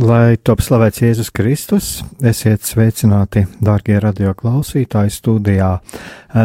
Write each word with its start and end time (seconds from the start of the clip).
Lai 0.00 0.38
top 0.40 0.62
slavēts 0.64 1.02
Jēzus 1.02 1.28
Kristus, 1.36 1.86
esiet 2.24 2.62
sveicināti, 2.64 3.42
darbie 3.60 3.98
radioklausītāji. 4.00 5.12
Studijā 5.12 5.68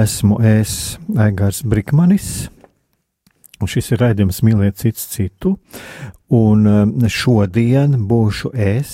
esmu 0.02 0.42
es, 0.44 0.98
Egars 1.16 1.62
Brikmanis, 1.64 2.50
un 3.64 3.72
šis 3.72 3.94
ir 3.94 4.04
raidījums 4.04 4.42
Mīliet 4.44 4.76
cits 4.82 5.06
citu. 5.14 5.54
Un 6.28 6.68
um, 6.68 6.92
šodien 7.08 7.96
būšu 8.10 8.52
es, 8.52 8.92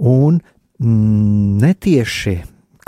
un 0.00 0.40
mm, 0.80 1.60
netieši 1.66 2.38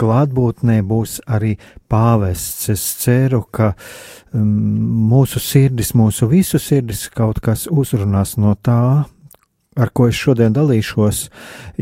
klātbūtnē 0.01 0.79
būs 0.89 1.19
arī 1.29 1.59
pāvests. 1.85 2.73
Es 2.73 2.87
ceru, 3.05 3.43
ka 3.45 3.75
um, 4.33 4.49
mūsu 5.13 5.37
sirdis, 5.37 5.93
mūsu 5.93 6.33
visu 6.33 6.57
sirdis 6.57 7.11
kaut 7.13 7.45
kas 7.45 7.69
uzrunās 7.69 8.39
no 8.41 8.57
tā 8.57 9.05
ar 9.79 9.93
ko 9.95 10.09
es 10.11 10.19
šodien 10.19 10.55
dalīšos, 10.57 11.23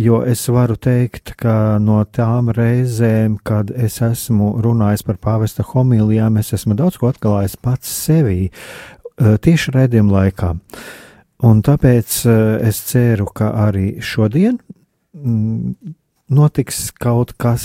jo 0.05 0.21
es 0.29 0.45
varu 0.53 0.77
teikt, 0.77 1.35
ka 1.41 1.79
no 1.83 2.03
tām 2.05 2.53
reizēm, 2.55 3.39
kad 3.47 3.73
es 3.73 3.99
esmu 4.05 4.57
runājis 4.65 5.07
par 5.07 5.21
pāvesta 5.23 5.65
homilijām, 5.67 6.39
es 6.41 6.53
esmu 6.57 6.77
daudz 6.79 7.01
ko 7.01 7.11
atklājis 7.11 7.57
pats 7.63 7.93
sevī, 8.07 8.51
eh, 8.51 9.37
tieši 9.37 9.77
redzējuma 9.79 10.19
laikā. 10.21 10.55
Un 11.49 11.63
tāpēc 11.65 12.19
eh, 12.27 12.69
es 12.69 12.81
ceru, 12.91 13.29
ka 13.33 13.53
arī 13.67 13.97
šodien 14.01 14.59
mm, 15.17 15.97
notiks 16.33 16.91
kaut 16.99 17.33
kas 17.39 17.65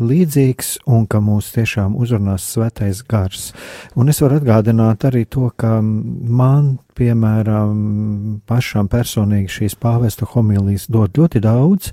līdzīgs 0.00 0.74
un 0.90 1.06
ka 1.08 1.20
mūs 1.24 1.52
tiešām 1.54 1.94
uzrunās 1.96 2.44
svētais 2.52 3.00
gars. 3.08 3.50
Un 3.96 4.12
es 4.12 4.20
varu 4.20 4.36
atgādināt 4.40 5.06
arī 5.08 5.24
to, 5.24 5.48
ka 5.56 5.78
man, 5.82 6.76
piemēram, 6.98 8.42
pašam 8.48 8.90
personīgi 8.92 9.56
šīs 9.56 9.78
pāvesta 9.80 10.28
homilijas 10.28 10.88
dod 10.92 11.16
ļoti 11.16 11.40
daudz, 11.44 11.92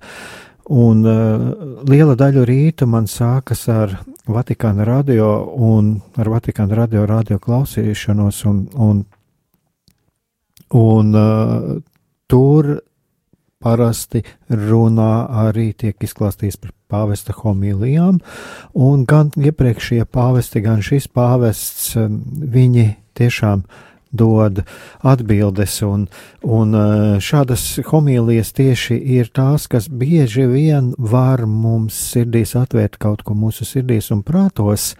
un 0.70 1.06
uh, 1.08 1.48
liela 1.90 2.18
daļa 2.20 2.44
rīta 2.46 2.88
man 2.90 3.08
sākas 3.10 3.66
ar 3.72 3.96
Vatikāna 4.30 4.86
radio 4.86 5.30
un 5.58 5.96
ar 6.20 6.30
Vatikāna 6.30 6.76
radio 6.78 7.08
radio 7.10 7.40
klausīšanos, 7.42 8.44
un, 8.46 8.60
un, 8.76 9.00
un 10.78 11.16
uh, 11.18 11.72
tur 12.30 12.76
parasti 13.60 14.22
runā 14.48 15.28
arī 15.48 15.74
tiek 15.76 16.00
izklāstīts 16.06 16.56
par 16.62 16.72
pāvesta 16.90 17.36
homilijām, 17.36 18.22
un 18.74 19.04
gan 19.10 19.34
iepriekšējie 19.36 20.06
pāvesti, 20.08 20.62
gan 20.64 20.80
šis 20.86 21.10
pāvests, 21.12 21.92
um, 22.00 22.22
viņi 22.40 22.86
tiešām 23.20 23.66
dod 24.16 24.64
atbildes, 25.06 25.76
un, 25.86 26.08
un 26.42 26.72
uh, 26.74 27.18
šādas 27.22 27.66
homīlijas 27.92 28.54
tieši 28.58 28.96
ir 29.20 29.28
tās, 29.36 29.68
kas 29.68 29.90
bieži 29.92 30.48
vien 30.50 30.94
var 30.98 31.44
mums 31.44 32.00
sirdīs 32.14 32.56
atvērt 32.58 32.96
kaut 32.98 33.28
ko 33.28 33.36
mūsu 33.38 33.68
sirdīs 33.68 34.08
un 34.16 34.24
prātos, 34.24 34.94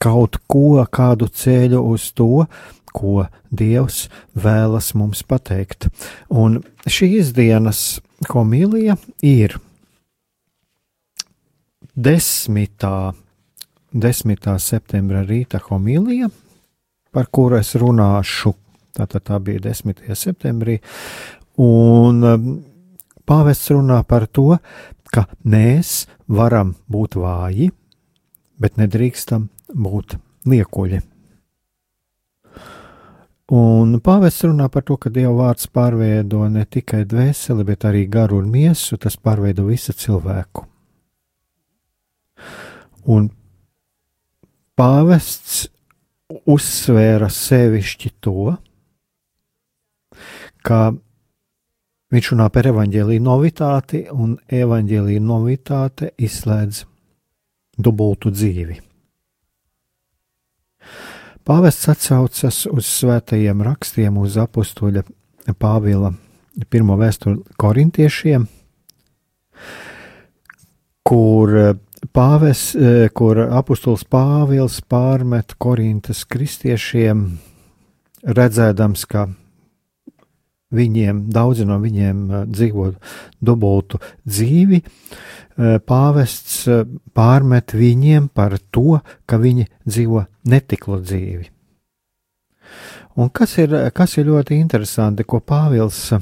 kaut 0.00 0.40
ko, 0.48 0.80
kādu 0.88 1.28
ceļu 1.28 1.84
uz 1.92 2.08
to, 2.16 2.46
ko 2.94 3.26
Dievs 3.50 4.08
vēlas 4.34 4.92
mums 4.98 5.22
pateikt. 5.26 5.88
Un 6.28 6.60
šīs 6.86 7.32
dienas 7.36 8.00
homīlija 8.30 8.96
ir 9.26 9.56
desmitā, 11.96 13.12
10. 13.90 14.50
septembra 14.62 15.24
rīta 15.26 15.58
homīlija, 15.64 16.30
par 17.10 17.26
kuru 17.32 17.58
es 17.58 17.74
runāšu. 17.74 18.54
Tātad 18.94 19.26
tā 19.26 19.38
bija 19.42 19.62
10. 19.70 20.02
septembrī. 20.18 20.78
Un 21.60 22.24
um, 22.26 22.48
pāvests 23.26 23.70
runā 23.74 24.00
par 24.06 24.26
to, 24.30 24.56
ka 25.10 25.26
mēs 25.42 26.06
varam 26.30 26.74
būt 26.90 27.18
vāji, 27.18 27.70
bet 28.62 28.78
nedrīkstam 28.78 29.48
būt 29.74 30.18
liekuļi. 30.50 31.02
Un 33.50 33.96
pāvests 33.98 34.44
runā 34.46 34.68
par 34.70 34.84
to, 34.86 34.94
ka 34.94 35.10
Dieva 35.10 35.32
vārds 35.34 35.66
pārveido 35.74 36.44
ne 36.46 36.62
tikai 36.70 37.02
dvēseli, 37.10 37.64
bet 37.66 37.82
arī 37.88 38.04
garu 38.06 38.38
un 38.38 38.50
miesu, 38.52 38.94
tas 38.94 39.16
pārveido 39.18 39.64
visu 39.66 39.90
cilvēku. 39.90 40.68
Un 43.10 43.26
pāvests 44.78 45.64
uzsvēra 46.46 47.26
sevišķi 47.34 48.12
to, 48.22 48.52
ka 50.62 50.78
viņš 52.14 52.30
runā 52.34 52.46
par 52.54 52.68
evaņģēlīju 52.70 53.24
novitāti, 53.24 54.04
un 54.14 54.36
evaņģēlīja 54.46 55.24
novitāte 55.26 56.12
izslēdz 56.22 56.84
dubultu 57.82 58.30
dzīvi. 58.30 58.78
Pāvests 61.50 61.88
atsaucas 61.90 62.60
uz 62.70 62.86
svētajiem 62.86 63.64
rakstiem, 63.66 64.20
uz 64.22 64.36
apstuļa 64.38 65.00
Pāvila 65.58 66.12
pirmo 66.70 66.94
vēstuli 67.00 67.40
korintiešiem, 67.58 68.44
kur 71.10 71.54
pāves, 72.14 72.62
kur 73.18 73.42
apustulis 73.48 74.06
Pāvils 74.06 74.78
pārmet 74.86 75.56
Korintas 75.58 76.22
kristiešiem, 76.30 77.26
redzēdams, 78.22 79.02
ka 79.10 79.26
viņiem, 80.70 81.24
daudzi 81.34 81.66
no 81.66 81.80
viņiem 81.82 82.22
dzīvo 82.46 82.92
dubultu 83.42 83.98
dzīvi, 84.22 84.84
pāvests 85.60 86.64
pārmet 87.16 87.74
viņiem 87.76 88.28
par 88.32 88.56
to, 88.72 89.00
ka 89.28 89.38
viņi 89.40 89.66
dzīvo 89.86 90.24
netiklu 90.48 91.00
dzīvi. 91.04 91.50
Un 93.20 93.28
kas 93.34 93.56
ir, 93.58 93.74
kas 93.92 94.16
ir 94.16 94.30
ļoti 94.30 94.56
interesanti, 94.60 95.26
ko 95.26 95.40
Pāvils, 95.42 96.12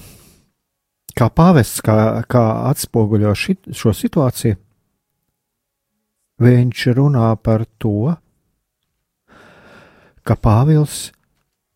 kā 1.14 1.28
pāvests, 1.30 1.82
kā, 1.84 2.24
kā 2.26 2.44
atspoguļo 2.70 3.34
šit, 3.36 3.70
šo 3.76 3.92
situāciju, 3.94 4.56
viņš 6.42 6.86
runā 6.96 7.28
par 7.42 7.66
to, 7.78 8.14
ka 10.26 10.34
Pāvils 10.34 11.10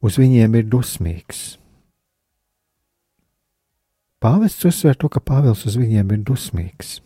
uz 0.03 0.19
viņiem 0.19 0.59
ir 0.59 0.67
dusmīgs. 0.73 1.45
Pāvests 4.23 4.65
uzsver 4.69 4.99
to, 4.99 5.11
ka 5.11 5.23
Pāvils 5.23 5.67
uz 5.67 5.77
viņiem 5.79 6.13
ir 6.15 6.27
dusmīgs. 6.27 7.01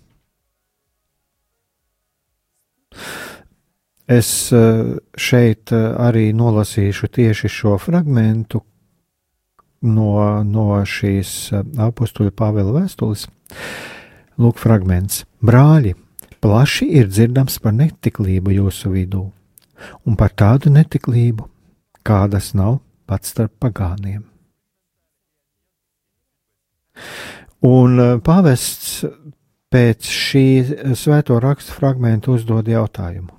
Es 4.07 4.53
eh, 4.55 4.97
šeit 5.19 5.73
eh, 5.75 5.87
arī 5.99 6.31
nolasīšu 6.37 7.09
tieši 7.11 7.51
šo 7.51 7.75
fragmentu 7.83 8.61
no, 9.83 10.13
no 10.47 10.67
šīs 10.87 11.33
eh, 11.51 11.65
apakstuļa 11.89 12.35
Pāvila 12.39 12.77
vēstules. 12.79 13.27
Lūk, 14.39 14.61
fragments. 14.63 15.25
Brāļi, 15.43 15.97
plaši 16.45 16.87
ir 17.01 17.11
dzirdams 17.11 17.59
par 17.65 17.75
netiklību 17.75 18.55
jūsu 18.61 18.93
vidū, 18.95 19.25
un 20.07 20.19
par 20.21 20.37
tādu 20.39 20.71
netiklību, 20.71 21.49
kādas 22.07 22.53
nav 22.55 22.79
pats 23.11 23.35
starp 23.35 23.57
pagāniem. 23.59 24.23
Un 27.67 27.99
pāvests 28.23 29.03
pēc 29.77 30.09
šī 30.09 30.47
svēto 30.97 31.37
rakstu 31.43 31.75
fragmenta 31.77 32.33
uzdod 32.33 32.69
jautājumu: 32.71 33.35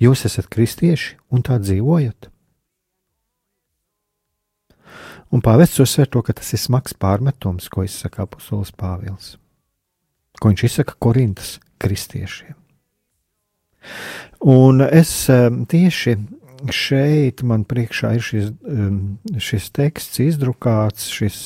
Jūs 0.00 0.22
esat 0.28 0.46
kristieši 0.52 1.16
un 1.34 1.42
tā 1.46 1.58
dzīvojat? 1.58 2.30
Un 5.30 5.42
pāvests 5.46 5.78
uzsver 5.82 6.08
to, 6.10 6.22
ka 6.26 6.34
tas 6.34 6.48
ir 6.54 6.58
smags 6.58 6.94
pārmetums, 6.98 7.68
ko 7.70 7.84
izsaka 7.86 8.24
apustulis 8.24 8.72
Pāvils, 8.74 9.36
ko 10.40 10.50
viņš 10.50 10.64
izsaka 10.66 10.96
Korintas 10.98 11.58
kristiešiem. 11.82 12.56
Un 14.50 14.82
es 14.82 15.12
tieši 15.70 16.16
šeit 16.74 17.44
man 17.46 17.62
priekšā 17.64 18.14
ir 18.18 18.26
šis, 18.26 18.50
šis 19.38 19.70
teksts 19.76 20.22
izdrukāts, 20.26 21.08
šis 21.14 21.38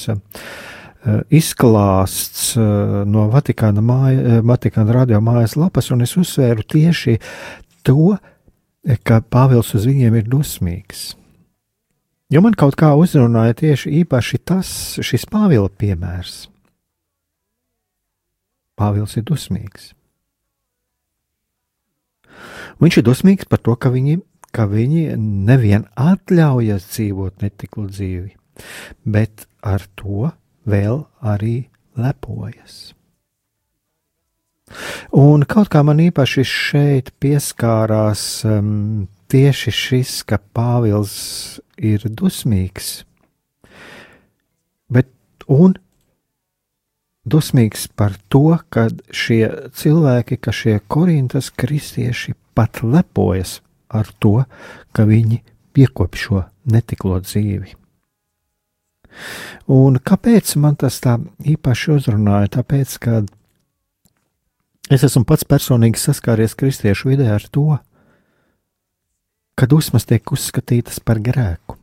izklāsts 1.35 2.55
no 2.57 3.27
Vatikāna, 3.33 3.83
māja, 3.85 4.41
Vatikāna 4.47 4.95
radio 4.97 5.21
mājas 5.25 5.57
lapas, 5.61 5.91
un 5.93 6.05
es 6.07 6.17
uzsvēru 6.21 6.65
tieši 6.65 7.19
to, 7.85 8.17
ka 9.05 9.21
Pāvils 9.21 9.75
uz 9.77 9.87
viņiem 9.89 10.17
ir 10.21 10.27
dusmīgs. 10.33 11.13
Jo 12.33 12.41
man 12.45 12.57
kaut 12.57 12.77
kā 12.81 12.95
uzrunāja 12.97 13.57
tieši 13.61 13.93
īpaši 14.01 14.41
tas, 14.49 14.69
šis 15.05 15.27
Pāvila 15.31 15.69
piemērs. 15.69 16.47
Pāvils 18.75 19.15
ir 19.21 19.27
dusmīgs. 19.29 19.93
Viņš 22.83 22.97
ir 22.99 23.05
dusmīgs 23.07 23.47
par 23.47 23.61
to, 23.63 23.77
ka 23.79 23.93
viņi, 23.95 24.19
ka 24.55 24.67
viņi 24.67 25.15
nevien 25.21 25.85
atļaujas 25.95 26.89
dzīvot 26.91 27.45
netiklu 27.45 27.87
dzīvi, 27.93 28.33
bet 29.05 29.47
ar 29.63 29.85
to 29.95 30.33
vēl 30.69 31.05
arī 31.23 31.57
lepojas. 31.97 32.95
Un 35.15 35.45
kaut 35.47 35.69
kā 35.71 35.85
man 35.87 36.01
īpaši 36.03 36.45
šeit 36.49 37.13
pieskārās 37.23 38.23
um, 38.49 39.07
tieši 39.31 39.75
šis, 39.75 40.15
ka 40.27 40.41
Pāvils 40.57 41.61
ir 41.77 42.07
dusmīgs, 42.09 43.05
bet 44.91 45.11
un 45.51 45.77
dusmīgs 47.29 47.87
par 47.97 48.17
to, 48.33 48.57
ka 48.73 48.89
šie 49.13 49.45
cilvēki, 49.77 50.41
ka 50.41 50.53
šie 50.53 50.79
korintas 50.89 51.53
kristieši 51.53 52.35
pat 52.57 52.83
lepojas 52.83 53.61
ar 53.89 54.11
to, 54.19 54.45
ka 54.97 55.07
viņi 55.09 55.43
piekopj 55.77 56.27
šo 56.27 56.45
netiklo 56.71 57.21
dzīvi. 57.23 57.84
Un 59.71 59.97
kāpēc 59.97 60.57
man 60.61 60.77
tas 60.81 60.99
tā 61.05 61.17
īpaši 61.41 61.95
uzrunāja? 61.97 62.51
Tāpēc, 62.59 62.97
ka 63.01 63.23
es 64.93 65.07
esmu 65.07 65.25
pats 65.29 65.47
personīgi 65.49 66.01
saskāries 66.01 66.57
kristiešu 66.59 67.13
vidē 67.13 67.31
ar 67.37 67.47
to, 67.49 67.79
ka 69.55 69.71
dusmas 69.71 70.05
tiek 70.09 70.35
uzskatītas 70.35 71.01
par 71.01 71.23
grēku. 71.23 71.79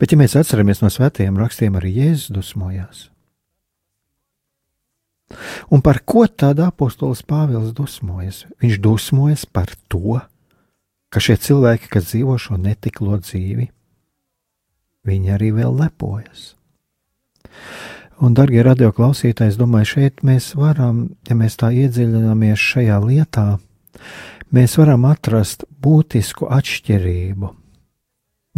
Bet, 0.00 0.10
ja 0.10 0.18
mēs 0.18 0.34
atceramies 0.34 0.82
no 0.82 0.90
svētajiem 0.90 1.38
rakstiem, 1.38 1.76
arī 1.78 1.94
Jēzus 1.94 2.34
dusmojās. 2.34 3.06
Un 5.70 5.82
par 5.86 6.00
ko 6.02 6.24
tad 6.26 6.58
apostols 6.58 7.22
Pāvils 7.22 7.70
dusmojas? 7.76 8.42
Viņš 8.58 8.80
dusmojas 8.82 9.44
par 9.46 9.70
to, 9.86 10.18
ka 11.10 11.22
šie 11.22 11.36
cilvēki, 11.38 11.90
kas 11.92 12.10
dzīvo 12.10 12.34
šo 12.42 12.58
netiklo 12.58 13.18
dzīvi, 13.22 13.68
viņi 15.06 15.34
arī 15.36 15.50
vēl 15.56 15.76
lepojas. 15.80 16.54
Un, 18.20 18.34
darbie 18.36 18.60
radioklausītāji, 18.66 19.54
es 19.54 19.56
domāju, 19.56 19.94
šeit 19.94 20.20
mēs 20.26 20.50
varam, 20.58 21.06
ja 21.28 21.36
mēs 21.38 21.56
tā 21.60 21.70
iedziļināmies 21.72 22.60
šajā 22.60 22.98
lietā, 23.00 23.46
mēs 24.52 24.76
varam 24.76 25.06
atrast 25.08 25.64
būtisku 25.80 26.50
atšķirību. 26.52 27.54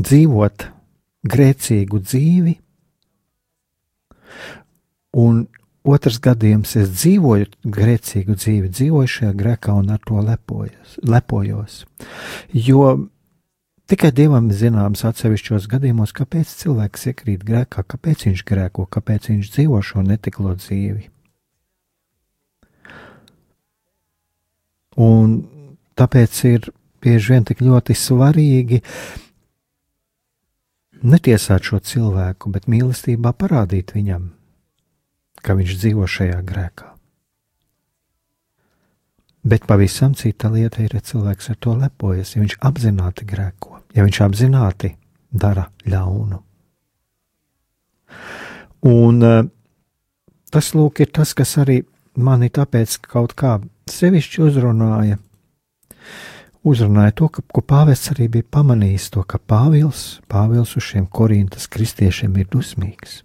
Dzīvot 0.02 0.66
grēcīgu 1.30 2.00
dzīvi, 2.02 2.56
un 5.22 5.44
otrs 5.82 6.18
gadījums, 6.22 6.74
es 6.80 6.90
dzīvoju 6.96 7.70
grēcīgu 7.76 8.36
dzīvi, 8.38 8.70
dzīvoju 8.72 9.14
šajā 9.14 9.32
grēkā 9.38 9.74
un 9.78 9.94
ar 9.94 10.02
to 10.06 10.18
lepojos. 10.22 10.98
lepojos. 11.06 11.84
Jo 12.50 13.11
tikai 13.92 14.10
Dievam 14.16 14.48
zināms 14.56 15.04
atsevišķos 15.04 15.68
gadījumos, 15.70 16.16
kāpēc 16.16 16.56
cilvēks 16.64 17.08
iekrīt 17.12 17.46
grēkā, 17.46 17.84
kāpēc 17.84 18.26
viņš 18.30 18.44
grēko, 18.48 18.88
kāpēc 18.88 19.30
viņš 19.30 19.54
dzīvo 19.56 19.80
šo 19.84 20.04
netiklo 20.08 20.56
dzīvi. 20.56 21.10
Un 25.02 25.42
Tāpēc 25.98 26.38
ir 26.48 26.70
bieži 27.04 27.34
vien 27.34 27.44
tik 27.44 27.60
ļoti 27.60 27.96
svarīgi 27.98 28.80
netiesāt 31.02 31.68
šo 31.68 31.82
cilvēku, 31.84 32.52
bet 32.54 32.68
mīlestībā 32.70 33.34
parādīt 33.36 33.92
viņam, 33.96 34.30
ka 35.44 35.56
viņš 35.58 35.76
dzīvo 35.82 36.08
šajā 36.08 36.40
grēkā. 36.48 36.88
Bet 39.42 39.66
pavisam 39.66 40.14
cita 40.14 40.48
lieta 40.54 40.84
ir, 40.84 40.94
ja 40.94 41.02
cilvēks 41.02 41.50
ar 41.50 41.58
to 41.58 41.74
lepojas, 41.76 42.36
ja 42.36 42.44
viņš 42.44 42.60
apzināti 42.62 43.26
grēko, 43.28 43.81
ja 43.94 44.04
viņš 44.04 44.20
apzināti 44.26 44.94
dara 45.30 45.68
ļaunu. 45.88 46.40
Un 48.88 49.26
eh, 49.26 49.42
tas, 50.52 50.72
lūk, 50.76 51.02
ir 51.04 51.12
tas, 51.14 51.34
kas 51.38 51.56
arī 51.62 51.82
mani 52.16 52.50
tāpēc 52.52 52.98
kaut 53.08 53.36
kā 53.38 53.58
sevišķi 53.90 54.42
uzrunāja 54.48 55.20
uzrunāja 56.62 57.14
to, 57.18 57.28
ka, 57.32 57.42
ko 57.42 57.62
pāvests 57.66 58.12
arī 58.14 58.28
bija 58.30 58.46
pamanījis, 58.54 59.10
to, 59.14 59.24
ka 59.26 59.38
Pāvils, 59.38 60.20
Pāvils 60.30 60.76
uz 60.78 60.86
šiem 60.86 61.08
korintas 61.10 61.68
kristiešiem 61.70 62.36
ir 62.38 62.50
dusmīgs. 62.52 63.22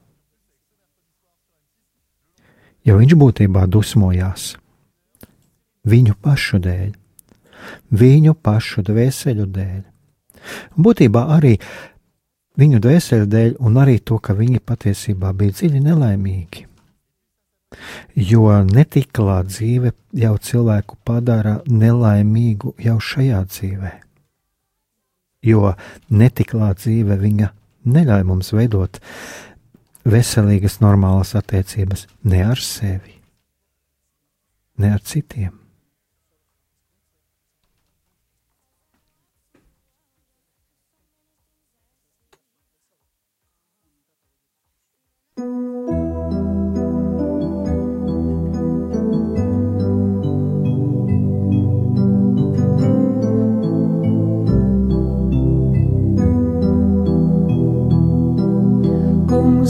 Jo 2.88 2.98
viņš 3.02 3.18
būtībā 3.20 3.66
dusmojās 3.70 4.56
viņu 5.88 6.16
pašu 6.24 6.60
dēļ, 6.64 6.92
viņu 8.00 8.34
pašu 8.44 8.84
dvēseļu 8.88 9.48
dēļ. 9.58 9.84
Būtībā 10.78 11.24
arī 11.38 11.58
viņu 12.58 12.82
dvēseļu 12.84 13.28
dēļ, 13.34 13.52
un 13.64 13.78
arī 13.82 14.00
to, 14.00 14.18
ka 14.20 14.36
viņi 14.38 14.64
patiesībā 14.66 15.34
bija 15.38 15.56
dziļi 15.58 15.84
nelaimīgi. 15.90 16.66
Jo 18.16 18.62
netiklā 18.64 19.42
dzīve 19.46 19.92
jau 20.16 20.36
cilvēku 20.40 20.98
padara 21.06 21.58
nelaimīgu 21.68 22.74
jau 22.82 22.98
šajā 23.04 23.42
dzīvē. 23.52 23.94
Jo 25.46 25.76
netiklā 26.10 26.72
dzīve 26.80 27.20
viņa 27.22 27.52
neļauj 27.88 28.26
mums 28.28 28.54
veidot 28.56 29.02
veselīgas, 30.08 30.80
normālas 30.84 31.36
attiecības 31.38 32.08
ne 32.28 32.42
ar 32.48 32.64
sevi, 32.64 33.20
ne 34.80 34.94
ar 34.96 35.04
citiem. 35.04 35.57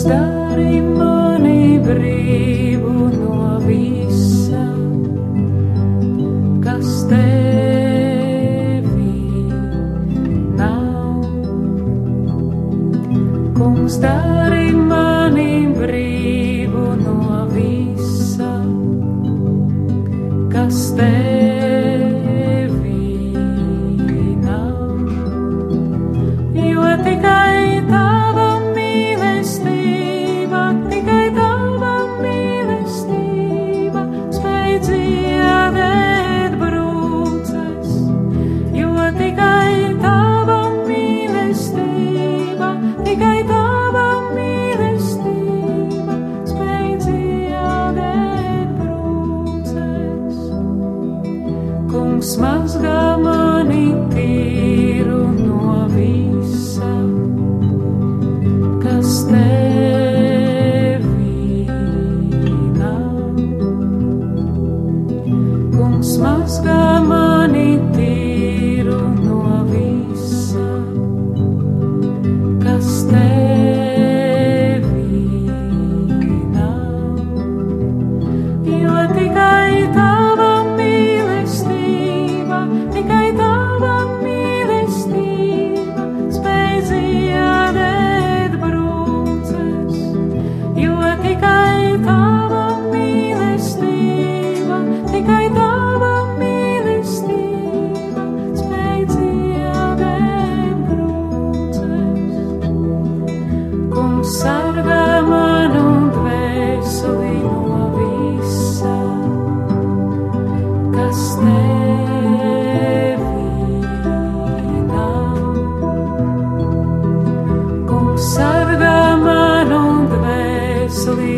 dari 0.07 0.79
mani 0.81 1.79
brīvu 1.83 2.93
no 3.13 3.59
visa, 3.65 4.65
kas 6.65 6.89
tevi 7.11 7.55
nav. 10.59 11.23
Kungs, 13.57 13.95
dari 14.03 14.71
mani 14.91 15.53
brīvu 15.77 16.85
no 17.05 17.17
visa, 17.55 18.53
kas 20.53 20.77
tevi 20.95 21.31
nav. 21.31 21.36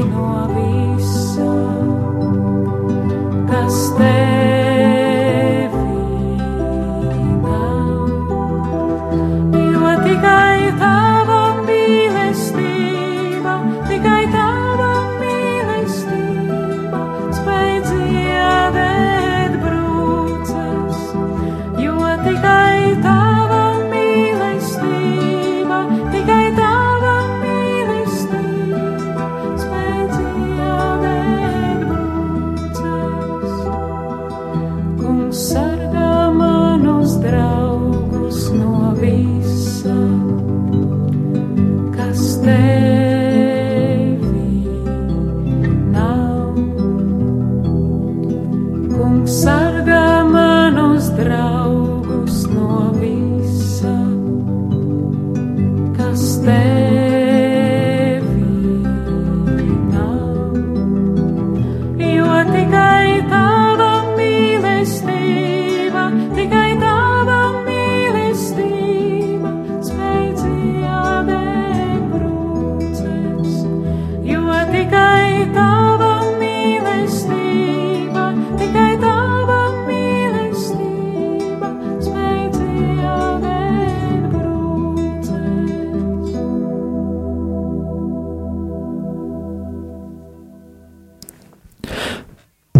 no 0.05 0.47
visa, 0.53 1.51
kas 3.49 3.77
te 3.97 4.18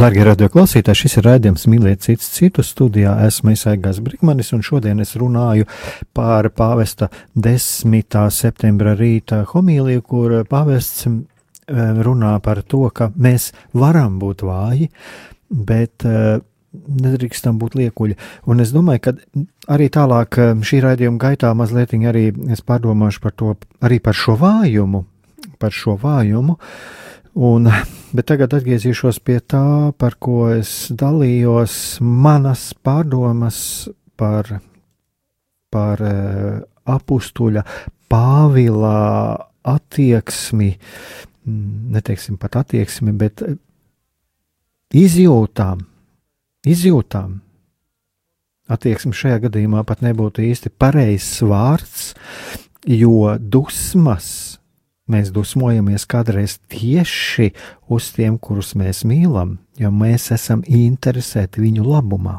Darbie 0.09 0.23
radioklausītāji, 0.25 0.97
šis 1.03 1.15
ir 1.19 1.27
raidījums 1.27 1.67
Mīlēt 1.69 2.01
citus 2.01 2.31
citu 2.33 2.63
studijā. 2.65 3.11
Esmu 3.27 3.51
Aigās 3.69 3.99
Brikmanis, 4.01 4.47
un 4.57 4.63
šodien 4.65 5.03
es 5.03 5.11
runāju 5.21 5.67
par 6.17 6.47
pāvesta 6.49 7.11
10. 7.37 8.15
septembra 8.33 8.95
rīta 8.97 9.43
homīliju, 9.51 10.01
kur 10.01 10.33
pāvests 10.49 11.05
eh, 11.05 11.11
runā 12.01 12.31
par 12.41 12.63
to, 12.65 12.87
ka 12.89 13.11
mēs 13.13 13.51
varam 13.77 14.15
būt 14.17 14.41
vāji, 14.49 14.87
bet 15.53 16.07
uh, 16.09 16.41
nedrīkstam 17.05 17.59
būt 17.61 17.77
liekuļi. 17.77 18.17
Un 18.49 18.65
es 18.65 18.73
domāju, 18.73 19.03
ka 19.05 19.13
arī 19.75 19.91
tālāk 19.93 20.39
eh, 20.41 20.55
šī 20.71 20.79
raidījuma 20.87 21.21
gaitā 21.21 21.53
mazliet 21.53 21.93
arī 21.93 22.31
es 22.49 22.65
pārdomāšu 22.65 23.21
par 23.27 23.37
to, 23.37 23.53
arī 23.85 24.01
par 24.01 24.17
šo 24.17 24.33
vājumu, 24.41 25.03
par 25.61 25.69
šo 25.69 25.99
vājumu. 26.01 26.57
Uh, 26.57 27.05
Un, 27.37 27.69
bet 28.15 28.25
tagad 28.31 28.55
atgriezīšos 28.57 29.19
pie 29.21 29.37
tā, 29.45 29.91
par 30.01 30.15
ko 30.17 30.49
es 30.49 30.89
dalījos, 30.89 31.99
manas 32.01 32.71
pārdomas 32.73 33.59
par, 34.17 34.49
par 35.69 36.01
uh, 36.01 36.57
apstuļa 36.89 37.63
Pāvila 38.09 39.37
attieksmi, 39.69 40.71
mm, 41.45 41.93
neteiksim 41.93 42.39
pat 42.41 42.57
attieksmi, 42.63 43.13
bet 43.13 43.43
izjūtām, 44.97 45.83
izjūtām. 46.65 47.37
Attieksme 48.69 49.13
šajā 49.13 49.43
gadījumā 49.45 49.85
pat 49.85 50.01
nebūtu 50.05 50.41
īsti 50.45 50.73
pareizs 50.73 51.43
vārds, 51.45 52.15
jo 52.89 53.35
dusmas 53.37 54.58
Mēs 55.09 55.31
dusmojamies 55.33 56.05
kādreiz 56.09 56.59
tieši 56.69 57.51
uz 57.89 58.11
tiem, 58.13 58.37
kurus 58.37 58.75
mēs 58.77 59.01
mīlam, 59.09 59.57
jo 59.81 59.89
mēs 59.89 60.29
esam 60.35 60.61
interesēti 60.67 61.63
viņu 61.63 61.87
labumā. 61.87 62.35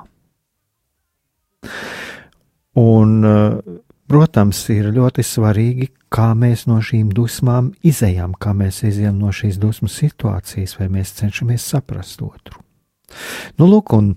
Un, 2.79 3.19
protams, 4.11 4.62
ir 4.71 4.89
ļoti 4.95 5.25
svarīgi, 5.27 5.91
kā 6.11 6.31
mēs 6.39 6.67
no 6.71 6.79
šīm 6.83 7.11
dusmām 7.15 7.73
izējām, 7.87 8.39
kā 8.39 8.55
mēs 8.57 8.83
izējām 8.87 9.19
no 9.19 9.35
šīs 9.35 9.59
dusmu 9.61 9.91
situācijas, 9.91 10.79
vai 10.79 10.89
mēs 10.95 11.15
cenšamies 11.19 11.67
saprast 11.75 12.23
otru. 12.23 12.62
Nu, 13.59 13.67
lūk, 13.67 13.91
un 13.99 14.12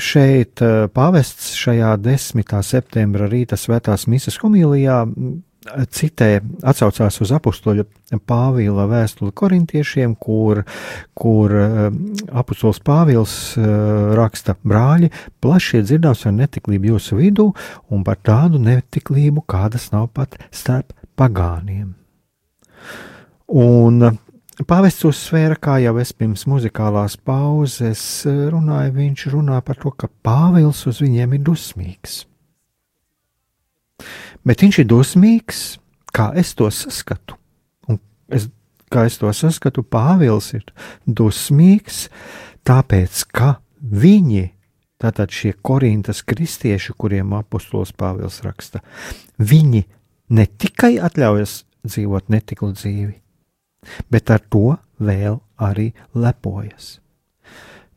šeit 0.00 0.62
pāvests 0.96 1.52
šajā 1.60 1.90
10. 2.00 2.54
septembra 2.64 3.28
rīta 3.28 3.58
svētās 3.60 4.06
misas 4.08 4.40
homilijā 4.40 5.02
citē, 5.64 6.38
atsaucās 6.66 7.16
uz 7.24 7.32
apakstoļa 7.34 7.84
Pāvila 8.28 8.84
vēstuli 8.90 9.32
korintiešiem, 9.36 10.14
kur, 10.20 10.62
kur 11.16 11.54
um, 11.58 11.96
apustulis 12.36 12.82
Pāvils 12.84 13.36
uh, 13.58 14.12
raksta: 14.18 14.56
Brāļi, 14.62 15.10
plaši 15.42 15.80
ir 15.80 15.86
dzirdams 15.88 16.26
ar 16.28 16.36
netiklību 16.36 16.92
jūsu 16.92 17.18
vidū, 17.18 17.48
un 17.90 18.04
par 18.06 18.20
tādu 18.22 18.60
netiklību, 18.62 19.46
kādas 19.48 19.90
nav 19.94 20.10
pat 20.14 20.36
starp 20.54 20.92
pagāniem. 21.18 21.94
Un 23.54 24.06
Pāvests 24.54 25.02
uzsvēra, 25.08 25.56
kā 25.58 25.80
jau 25.82 25.96
es 25.98 26.12
pirms 26.14 26.44
muzikālās 26.46 27.16
pauzes 27.18 28.04
runāju, 28.28 28.92
viņš 29.00 29.26
runā 29.32 29.58
par 29.66 29.80
to, 29.82 29.90
ka 29.90 30.06
Pāvils 30.22 30.84
uz 30.86 31.02
viņiem 31.02 31.34
ir 31.34 31.42
dusmīgs 31.48 32.22
bet 34.46 34.64
viņš 34.64 34.80
ir 34.82 34.88
dusmīgs, 34.90 35.62
kā 36.14 36.30
es 36.38 36.54
to 36.54 36.70
saskatu. 36.72 37.38
Un 37.88 38.00
es, 38.28 38.48
kā 38.92 39.06
es 39.08 39.18
to 39.20 39.30
saskatu, 39.34 39.82
Pāvils 39.82 40.52
ir 40.56 40.66
dusmīgs, 41.06 42.08
tāpēc, 42.66 43.24
ka 43.34 43.56
viņi, 43.80 44.46
tātad 45.02 45.34
šie 45.34 45.54
korintas 45.64 46.22
kristieši, 46.26 46.94
kuriem 46.96 47.34
apustulis 47.36 47.92
Pāvils 47.96 48.40
raksta, 48.46 48.84
viņi 49.38 49.84
ne 50.34 50.46
tikai 50.46 50.96
atļaujas 51.02 51.62
dzīvot 51.84 52.30
netiklu 52.32 52.72
dzīvi, 52.72 53.14
bet 54.12 54.30
ar 54.32 54.44
to 54.48 54.76
vēl 55.00 55.40
arī 55.60 55.90
lepojas. 56.14 56.98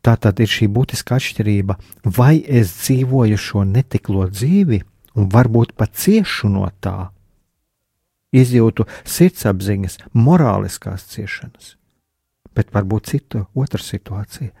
Tā 0.04 0.14
tad 0.20 0.38
ir 0.40 0.50
šī 0.50 0.68
būtiska 0.70 1.16
atšķirība, 1.18 1.74
vai 2.16 2.38
es 2.42 2.70
dzīvoju 2.78 3.38
šo 3.40 3.64
netiklo 3.66 4.28
dzīvi, 4.30 4.78
un 5.18 5.28
varbūt 5.32 5.74
pat 5.78 5.96
ciešu 5.98 6.50
no 6.52 6.68
tā, 6.82 7.10
izjūtu 8.34 8.86
sirdsapziņas, 9.08 9.98
morāliskās 10.14 11.08
ciešanas, 11.12 11.74
bet 12.54 12.72
varbūt 12.74 13.10
cita, 13.12 13.44
otra 13.54 13.82
situācija. 13.82 14.52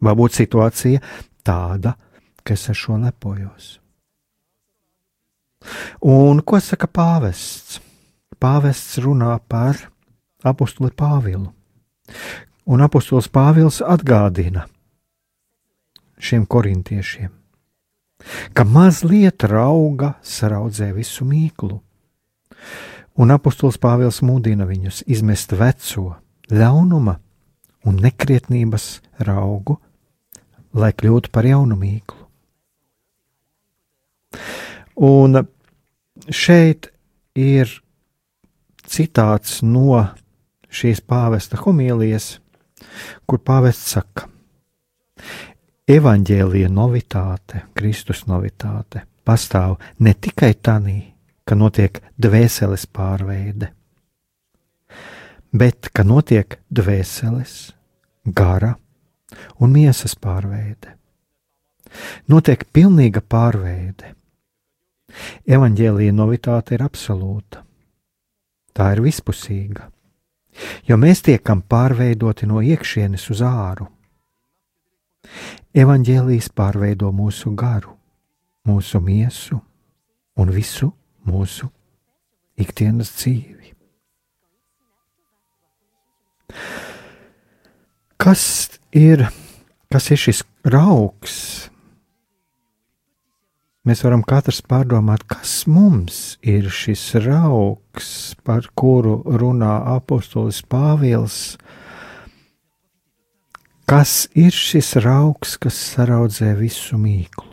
Varbūt 0.00 0.32
situācija 0.38 1.02
tāda, 1.44 1.94
ka 2.40 2.56
es 2.56 2.68
ar 2.72 2.78
šo 2.78 2.96
lepojos. 3.02 3.74
Un 6.00 6.40
ko 6.40 6.60
saka 6.64 6.88
pāvests? 6.88 7.80
Pāvests 8.40 8.96
runā 9.04 9.34
par 9.44 9.76
apakstuli 10.40 10.94
Pāvilu. 10.96 11.50
Un 12.64 12.80
apustulis 12.80 13.28
Pāvils 13.28 13.82
atgādina 13.84 14.64
šiem 16.20 16.46
korintiešiem, 16.48 17.28
ka 18.54 18.64
mazliet 18.64 19.44
rauga 19.48 20.14
saraudzē 20.22 20.90
visu 20.96 21.26
mīklu. 21.28 21.80
Un 23.20 23.34
apustulis 23.34 23.78
Pāvils 23.80 24.20
mūdina 24.24 24.66
viņus 24.68 25.02
izmest 25.10 25.52
veco, 25.52 26.14
ļaunuma 26.52 27.18
un 27.88 28.00
nekrietnības 28.00 28.86
raugu, 29.26 29.78
lai 30.76 30.92
kļūtu 30.94 31.32
par 31.32 31.48
jaunu 31.48 31.76
mīklu. 31.80 32.18
Un 35.00 35.42
šeit 36.28 36.90
ir 37.34 37.70
citāts 38.90 39.60
no 39.64 40.04
šīs 40.70 41.00
pāvesta 41.00 41.58
homīlijas, 41.60 42.38
kur 43.26 43.40
pāvests 43.42 43.96
saka: 43.96 44.28
Evanģēlija 45.90 46.68
novitāte, 46.70 47.64
Kristus 47.74 48.20
novitāte 48.30 49.00
pastāv 49.26 49.72
ne 49.98 50.12
tikai 50.14 50.52
tanī, 50.54 51.00
ka 51.42 51.56
notiek 51.58 51.98
dvēseles 52.14 52.84
pārveide, 52.94 53.72
bet 55.50 55.90
ka 55.90 56.06
notiek 56.06 56.60
dvēseles, 56.70 57.56
gara 58.22 58.76
un 59.58 59.74
miesas 59.74 60.14
pārveide. 60.14 60.94
Notiek 62.30 62.68
pilnīga 62.70 63.26
pārveide. 63.26 64.14
Evanģēlīja 65.42 66.14
novitāte 66.14 66.78
ir 66.78 66.86
absolūta. 66.86 67.64
Tā 68.78 68.92
ir 68.94 69.02
vispusīga, 69.10 69.90
jo 70.86 71.02
mēs 71.02 71.26
tiekam 71.26 71.66
pārveidoti 71.66 72.46
no 72.46 72.62
iekšienes 72.62 73.32
uz 73.34 73.42
āru. 73.42 73.90
Evanģēlījis 75.76 76.50
pārveido 76.56 77.12
mūsu 77.14 77.52
garu, 77.58 77.94
mūsu 78.66 79.00
miesu 79.04 79.60
un 80.40 80.52
visu 80.54 80.90
mūsu 81.28 81.70
ikdienas 82.60 83.12
dzīvi. 83.18 83.74
Kas 88.20 88.44
ir, 88.92 89.28
kas 89.88 90.10
ir 90.12 90.20
šis 90.20 90.42
rauks, 90.66 91.70
Mēs 93.88 94.02
varam 94.04 94.20
katrs 94.28 94.58
pārdomāt, 94.68 95.22
kas 95.24 95.62
mums 95.64 96.36
ir 96.44 96.66
šis 96.68 97.00
rauks, 97.24 98.10
par 98.44 98.66
kuru 98.76 99.22
runā 99.40 99.78
apustulis 99.94 100.60
Pāvils. 100.68 101.56
Kas 103.90 104.28
ir 104.38 104.54
šis 104.54 104.92
rauks, 105.02 105.56
kas 105.58 105.74
saraudzē 105.74 106.52
visu 106.58 106.98
mīklu? 107.00 107.48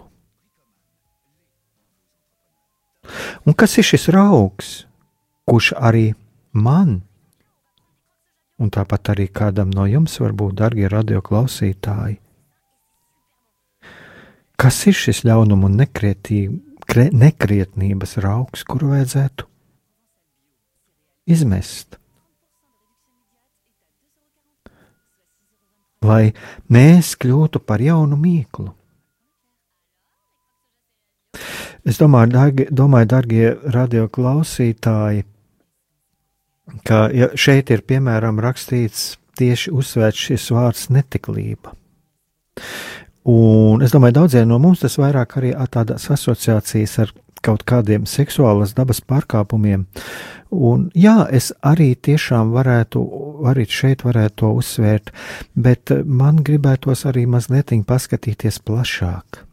Un 3.47 3.55
kas 3.57 3.77
ir 3.81 3.87
šis 3.87 4.05
rauks, 4.13 4.69
kurš 5.49 5.71
arī 5.79 6.11
man, 6.53 6.99
un 8.61 8.69
tāpat 8.69 9.15
arī 9.15 9.27
kādam 9.33 9.73
no 9.73 9.87
jums, 9.89 10.19
varbūt, 10.21 10.59
darbie 10.61 10.91
radioklausītāji, 10.91 12.19
Kas 14.57 14.79
ir 14.89 14.95
šis 14.97 15.19
ļaunuma 15.21 15.67
un 15.69 15.75
nekrietnības 17.21 18.15
rauks, 18.25 18.63
kuru 18.65 18.89
vajadzētu 18.95 19.45
izmest? 21.29 21.96
Lai 26.05 26.33
mēs 26.69 27.15
kļūtu 27.17 27.61
par 27.65 27.81
jaunu 27.81 28.17
mīklu. 28.19 28.69
Es 31.87 31.97
domāju, 32.01 32.33
dargi, 32.33 32.67
domāju 32.73 33.07
darbie 33.13 33.45
radioklausītāji, 33.73 35.23
ka 36.87 37.07
ja 37.15 37.29
šeit 37.39 37.71
ir 37.71 37.85
piemēram 37.87 38.41
rakstīts 38.43 39.15
tieši 39.39 39.71
uzsvērts 39.71 40.25
šis 40.29 40.49
vārds 40.51 40.87
netiklība. 40.91 41.73
Un 43.27 43.83
es 43.85 43.93
domāju, 43.93 44.17
daudziem 44.21 44.49
no 44.49 44.59
mums 44.59 44.83
tas 44.83 44.97
vairāk 44.99 45.37
arī 45.39 45.53
tādas 45.71 46.09
asociācijas 46.13 46.97
ar 47.03 47.13
kaut 47.47 47.63
kādiem 47.67 48.05
seksuālas 48.09 48.75
dabas 48.77 48.99
pārkāpumiem. 49.01 49.85
Un, 50.51 50.87
jā, 50.95 51.25
es 51.31 51.49
arī 51.65 51.93
tiešām 51.95 52.53
varētu, 52.55 53.01
arī 53.49 53.65
šeit 53.67 54.05
varētu 54.07 54.35
to 54.41 54.53
uzsvērt, 54.61 55.11
bet 55.55 55.91
man 56.05 56.43
gribētos 56.47 57.05
arī 57.09 57.25
mazliet 57.27 57.73
paskatīties 57.87 58.61
plašāk. 58.67 59.43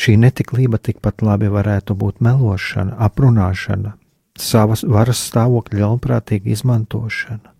Šī 0.00 0.16
netiklība 0.18 0.78
tikpat 0.78 1.22
labi 1.22 1.50
varētu 1.50 1.94
būt 1.98 2.22
melošana, 2.24 2.96
aprunāšana, 3.06 3.94
savas 4.38 4.82
varas 4.82 5.22
stāvokļa 5.30 5.82
ļaunprātīga 5.82 6.54
izmantošana. 6.54 7.54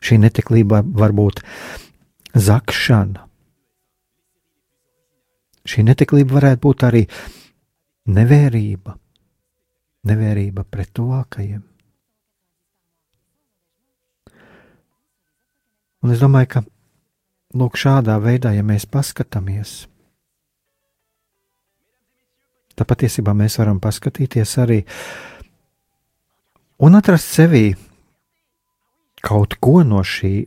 Šī 0.00 0.16
netiklība 0.22 0.80
var 0.96 1.12
būt 1.14 1.42
zakšana, 2.34 3.26
Šī 5.70 5.84
netiklība 5.86 6.38
varētu 6.38 6.62
būt 6.64 6.84
arī 6.88 7.02
nevērība, 8.08 8.94
nevērība 10.08 10.64
pret 10.64 10.92
tuvākajiem. 10.96 11.62
Un 16.00 16.12
es 16.14 16.22
domāju, 16.22 16.48
ka 16.54 16.62
lūk, 17.60 17.76
šādā 17.76 18.16
veidā, 18.22 18.54
ja 18.56 18.64
mēs 18.64 18.86
paskatāmies, 18.88 19.84
tad 22.72 22.88
patiesībā 22.88 23.34
mēs 23.36 23.58
varam 23.60 23.82
paskatīties 23.84 24.56
arī 24.62 24.80
un 26.80 26.96
atrast 26.96 27.34
sevī 27.36 27.66
kaut 29.20 29.58
ko 29.60 29.82
no 29.84 30.00
šī 30.00 30.46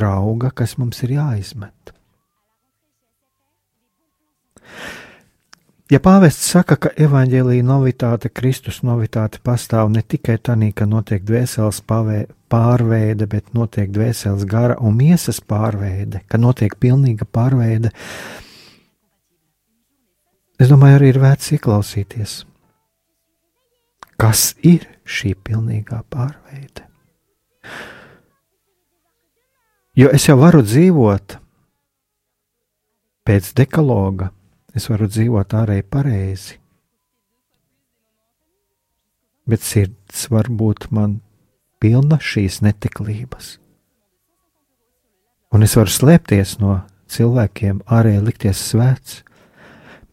rauga, 0.00 0.50
kas 0.56 0.78
mums 0.80 1.02
ir 1.04 1.18
jāizmet. 1.18 1.92
Ja 5.86 6.00
pāvests 6.02 6.48
saka, 6.50 6.74
ka 6.82 6.90
evaņģēlīja 6.98 7.62
novitāte, 7.62 8.26
Kristus 8.34 8.80
novitāte 8.82 9.38
pastāv 9.46 9.92
ne 9.94 10.00
tikai 10.02 10.34
tādā, 10.42 10.72
ka 10.74 10.82
notiek 10.82 11.22
dvēseles 11.22 11.78
pārveide, 11.86 13.28
bet 13.30 13.52
notiek 13.54 13.92
dvēseles 13.94 14.42
gara 14.50 14.74
un 14.82 14.96
miesas 14.98 15.38
pārveide, 15.38 16.24
ka 16.26 16.40
notiek 16.42 16.74
pilnīga 16.82 17.28
pārveide, 17.30 17.92
es 20.58 20.72
domāju, 20.72 20.98
arī 20.98 21.12
ir 21.12 21.22
vērts 21.22 21.54
ieklausīties. 21.54 22.34
Kas 24.18 24.56
ir 24.66 24.88
šī 25.06 25.36
pilnīgā 25.38 26.02
pārveide? 26.10 26.82
Jo 29.94 30.10
es 30.10 30.26
jau 30.26 30.34
varu 30.40 30.66
dzīvot 30.66 31.38
pēc 33.22 33.54
dekaloga, 33.62 34.32
es 34.76 34.88
varu 34.90 35.08
dzīvot 35.08 35.54
ārēji 35.56 35.84
pareizi, 35.88 36.58
bet 39.48 39.62
sirds 39.64 40.26
var 40.32 40.50
būt 40.50 40.90
man 40.92 41.20
pilna 41.80 42.18
šīs 42.20 42.60
netiklības. 42.66 43.56
Un 45.54 45.64
es 45.64 45.76
varu 45.78 45.92
slēpties 45.92 46.58
no 46.60 46.80
cilvēkiem, 47.12 47.80
ārēji 47.86 48.24
likties 48.26 48.60
svēts, 48.72 49.22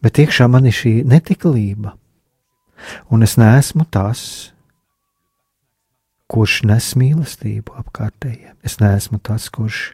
bet 0.04 0.20
iekšā 0.22 0.46
man 0.48 0.68
ir 0.70 0.76
šī 0.76 0.94
netiklība, 1.08 1.96
un 3.12 3.26
es 3.26 3.36
neesmu 3.40 3.84
tas, 3.90 4.22
kurš 6.30 6.62
nes 6.68 6.94
mīlestību 6.98 7.74
apkārtējiem. 7.82 8.56
Es 8.64 8.78
neesmu 8.80 9.20
tas, 9.22 9.50
kurš, 9.52 9.92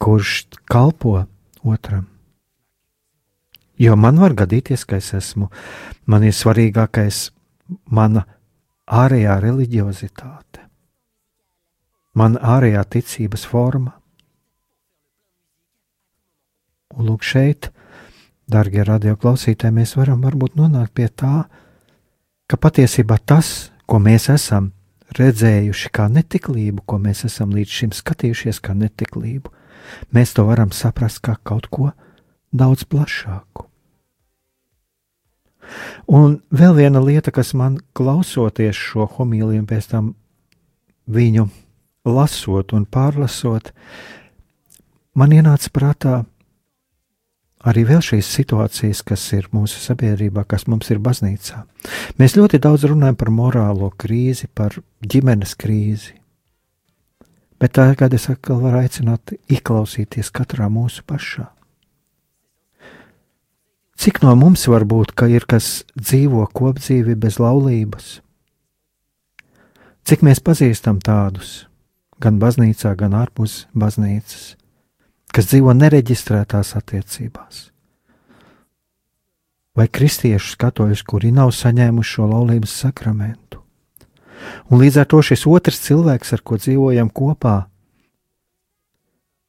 kurš 0.00 0.46
kalpo 0.70 1.26
otram. 1.62 2.11
Jo 3.80 3.96
man 3.96 4.20
var 4.20 4.34
gadīties, 4.36 4.84
ka 4.84 4.98
es 5.00 5.12
esmu, 5.16 5.48
man 6.06 6.24
ir 6.26 6.34
svarīgākais 6.36 7.30
mana 7.90 8.26
ārējā 8.86 9.38
reliģiozitāte, 9.42 10.66
mana 12.14 12.42
ārējā 12.56 12.84
ticības 12.96 13.46
forma. 13.48 13.96
Un 16.92 17.08
lūk, 17.08 17.24
šeit, 17.24 17.70
darbie 18.52 18.84
radioklausītāji, 18.84 19.72
mēs 19.72 19.96
varam 19.96 20.20
varbūt 20.26 20.58
nonākt 20.60 20.92
pie 20.98 21.08
tā, 21.08 21.46
ka 22.46 22.60
patiesībā 22.60 23.16
tas, 23.24 23.72
ko 23.88 23.96
mēs 24.02 24.28
esam 24.28 24.70
redzējuši 25.16 25.90
kā 25.92 26.08
netiklību, 26.12 26.84
ko 26.84 26.98
mēs 27.00 27.24
esam 27.28 27.52
līdz 27.56 27.78
šim 27.78 27.96
skatījušies 27.96 28.60
kā 28.64 28.76
netiklību, 28.76 29.52
mēs 30.12 30.36
to 30.36 30.44
varam 30.48 30.72
saprast 30.72 31.22
kā 31.24 31.38
kaut 31.48 31.68
ko 31.72 31.90
daudz 32.52 32.84
plašāku. 32.88 33.68
Un 36.12 36.40
vēl 36.52 36.74
viena 36.76 37.00
lieta, 37.00 37.32
kas 37.32 37.54
man 37.56 37.78
klausoties 37.96 38.76
šo 38.76 39.06
homīliju, 39.16 39.64
pēc 39.68 39.88
tam 39.92 40.12
viņu 41.08 41.48
lasot 42.04 42.74
un 42.76 42.84
pārlasot, 42.84 43.72
man 45.14 45.32
ienāca 45.32 45.70
prātā 45.72 46.14
arī 47.62 47.84
šīs 47.86 48.26
situācijas, 48.26 49.02
kas 49.06 49.24
ir 49.32 49.48
mūsu 49.54 49.78
sabiedrībā, 49.80 50.44
kas 50.44 50.66
mums 50.66 50.90
ir 50.90 50.98
baznīcā. 50.98 51.62
Mēs 52.18 52.36
ļoti 52.36 52.58
daudz 52.58 52.88
runājam 52.90 53.16
par 53.16 53.30
morālo 53.30 53.92
krīzi, 53.96 54.50
par 54.52 54.74
ģimenes 55.00 55.54
krīzi. 55.54 56.18
Bet 57.62 57.78
tagad 57.78 58.14
es 58.14 58.26
atkal 58.26 58.58
varu 58.58 58.82
aicināt, 58.82 59.36
ieklausīties 59.46 60.32
katrā 60.34 60.66
mūsu 60.66 61.04
pašā. 61.06 61.46
Cik 64.02 64.16
no 64.24 64.32
mums 64.34 64.64
var 64.66 64.82
būt, 64.82 65.12
ka 65.14 65.28
ir 65.30 65.44
kas 65.46 65.84
dzīvo 65.94 66.48
kopdzīvi 66.50 67.14
bez 67.22 67.36
laulības? 67.38 68.16
Cik 70.02 70.24
mēs 70.26 70.42
pazīstam 70.42 70.98
tādus, 70.98 71.68
gan 72.18 72.40
baznīcā, 72.42 72.96
gan 72.98 73.14
ārpus 73.14 73.68
baznīcas, 73.78 74.56
kas 75.30 75.52
dzīvo 75.52 75.76
nereģistrētās 75.78 76.74
attiecībās. 76.82 77.62
Vai 79.78 79.86
kristiešu 79.86 80.56
skatojas, 80.56 81.06
kuri 81.06 81.30
nav 81.30 81.54
saņēmuši 81.54 82.16
šo 82.16 82.26
laulības 82.34 82.74
sakramentu. 82.82 83.62
Un 84.66 84.82
līdz 84.82 85.04
ar 85.04 85.10
to 85.14 85.22
šis 85.22 85.46
otrs 85.46 85.78
cilvēks, 85.86 86.34
ar 86.34 86.42
ko 86.42 86.58
dzīvojam 86.58 87.06
kopā, 87.06 87.56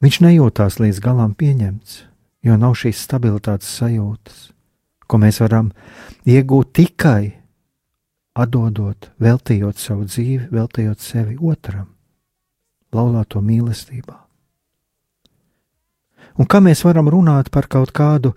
viņš 0.06 0.26
nejūtās 0.30 0.78
līdz 0.78 1.02
galam 1.02 1.34
pieņemts, 1.34 2.04
jo 2.44 2.58
nav 2.60 2.76
šīs 2.80 3.06
stabilitātes 3.08 3.70
sajūtas, 3.80 4.50
ko 5.08 5.20
mēs 5.22 5.40
varam 5.44 5.72
iegūt 6.28 6.74
tikai 6.80 7.34
atdodot, 8.34 9.12
veltījot 9.22 9.80
savu 9.80 10.08
dzīvi, 10.10 10.50
veltījot 10.52 11.02
sevi 11.04 11.38
otram, 11.38 11.88
laulāto 12.94 13.42
mīlestībā. 13.42 14.18
Un 16.42 16.50
kā 16.50 16.60
mēs 16.66 16.82
varam 16.86 17.12
runāt 17.14 17.52
par 17.54 17.68
kaut 17.70 17.94
kādu 17.94 18.34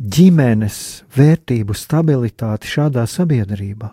ģimenes 0.00 1.04
vērtību 1.16 1.76
stabilitāti 1.76 2.72
šādā 2.72 3.04
sabiedrībā, 3.08 3.90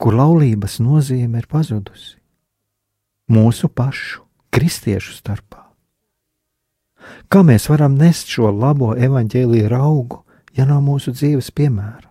kur 0.00 0.16
laulības 0.16 0.78
nozīme 0.80 1.42
ir 1.42 1.48
pazudusi 1.50 2.16
mūsu 3.30 3.68
pašu, 3.68 4.24
kristiešu 4.50 5.18
starpā? 5.20 5.59
Kā 7.30 7.42
mēs 7.46 7.68
varam 7.70 7.96
nest 7.98 8.30
šo 8.32 8.50
labo 8.50 8.94
evaņģēlīju 8.96 9.72
augu, 9.76 10.22
ja 10.56 10.66
nav 10.66 10.82
mūsu 10.84 11.14
dzīves 11.14 11.50
piemēra? 11.54 12.10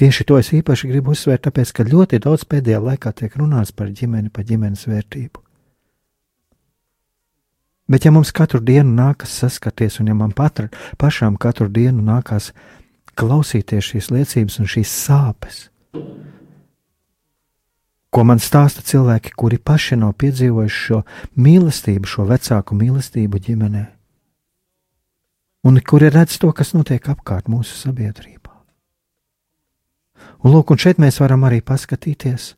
Tieši 0.00 0.24
to 0.24 0.38
es 0.40 0.50
īpaši 0.56 0.88
gribu 0.90 1.12
uzsvērt, 1.14 1.44
tāpēc, 1.46 1.72
ka 1.76 1.84
ļoti 1.84 2.20
daudz 2.24 2.46
pēdējā 2.48 2.80
laikā 2.80 3.12
tiek 3.16 3.36
runāts 3.36 3.72
par 3.76 3.90
ģimeni, 3.92 4.32
par 4.32 4.46
ģimenes 4.48 4.86
vērtību. 4.88 5.42
Bet, 7.90 8.06
ja 8.06 8.12
mums 8.14 8.30
katru 8.30 8.60
dienu 8.62 8.92
nākas 8.94 9.32
saskaties, 9.42 9.98
un 10.00 10.12
ja 10.12 10.14
man 10.14 10.30
patra, 10.30 10.68
pašām 10.98 11.36
katru 11.42 11.66
dienu 11.68 12.04
nākās 12.06 12.52
klausīties 13.18 13.88
šīs 13.92 14.10
liecības 14.14 14.60
un 14.62 14.70
šīs 14.70 14.92
sāpes, 14.94 15.64
ko 18.10 18.24
man 18.26 18.42
stāsta 18.42 18.82
cilvēki, 18.86 19.34
kuri 19.38 19.58
paši 19.58 19.98
nav 20.00 20.16
piedzīvojuši 20.20 20.84
šo 20.86 21.00
mīlestību, 21.38 22.10
šo 22.10 22.26
vecāku 22.30 22.76
mīlestību 22.78 23.40
ģimenē, 23.46 23.84
un 25.66 25.80
kuri 25.86 26.10
redz 26.10 26.38
to, 26.42 26.50
kas 26.56 26.74
notiek 26.74 27.06
apkārt 27.12 27.50
mūsu 27.50 27.76
sabiedrībā. 27.78 28.50
Un, 30.40 30.54
lūk, 30.54 30.72
un 30.72 30.80
šeit 30.80 31.00
mēs 31.00 31.20
varam 31.20 31.44
arī 31.46 31.60
paskatīties, 31.64 32.54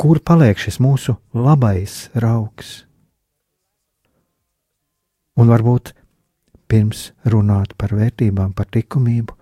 kur 0.00 0.20
paliek 0.20 0.58
šis 0.58 0.80
mūsu 0.82 1.16
labais 1.36 2.08
raugs. 2.18 2.82
Un 5.38 5.50
varbūt 5.50 5.92
pirms 6.70 7.10
runāt 7.28 7.74
par 7.78 7.94
vērtībām, 7.94 8.54
par 8.54 8.70
likumību, 8.74 9.36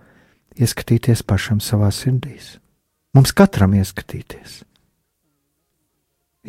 ieskatīties 0.59 1.23
pašam 1.25 1.61
savā 1.63 1.89
sirdīs. 1.93 2.57
Mums 3.13 3.33
katram 3.37 3.75
ieskatīties. 3.77 4.63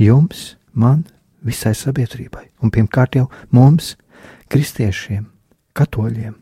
Jums, 0.01 0.55
man, 0.73 1.05
visai 1.45 1.75
sabiedrībai, 1.77 2.49
un 2.65 2.73
pirmkārt 2.73 3.19
jau 3.19 3.27
mums, 3.55 3.95
kristiešiem, 4.49 5.29
katoļiem. 5.77 6.35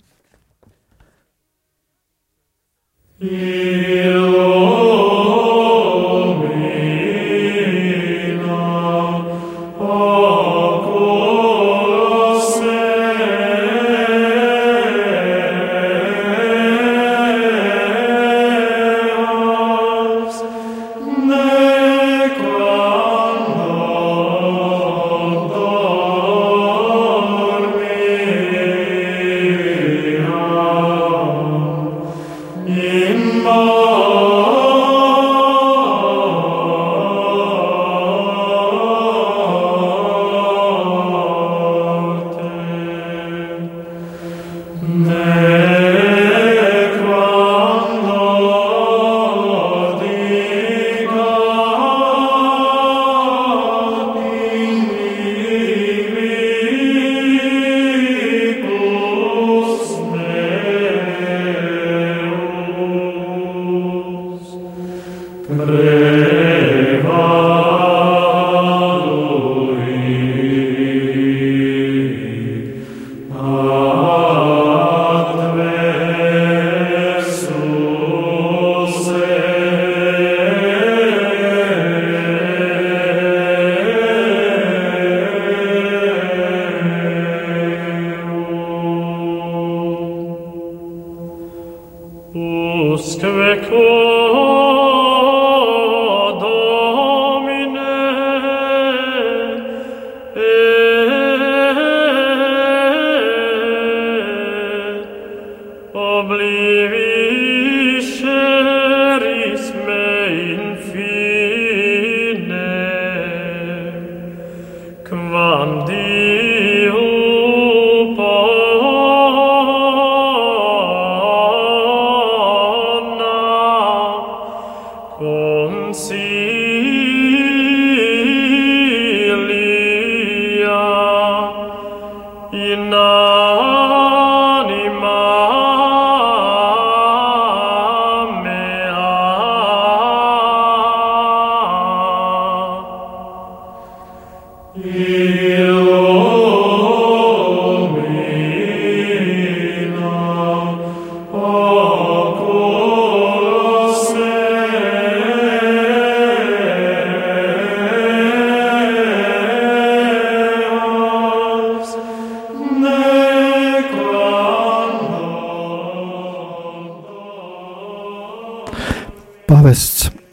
Ilgo. 169.52 169.72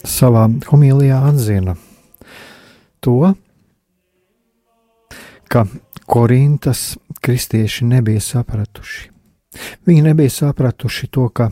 savā 0.07 0.45
homīlijā 0.69 1.17
atzina 1.27 1.73
to, 3.03 3.33
ka 5.51 5.65
Korintas 6.09 6.97
kristieši 7.21 7.85
nebija 7.85 8.21
sapratuši. 8.23 9.09
Viņi 9.85 10.05
nebija 10.05 10.31
sapratuši 10.31 11.09
to, 11.11 11.25
ka 11.29 11.49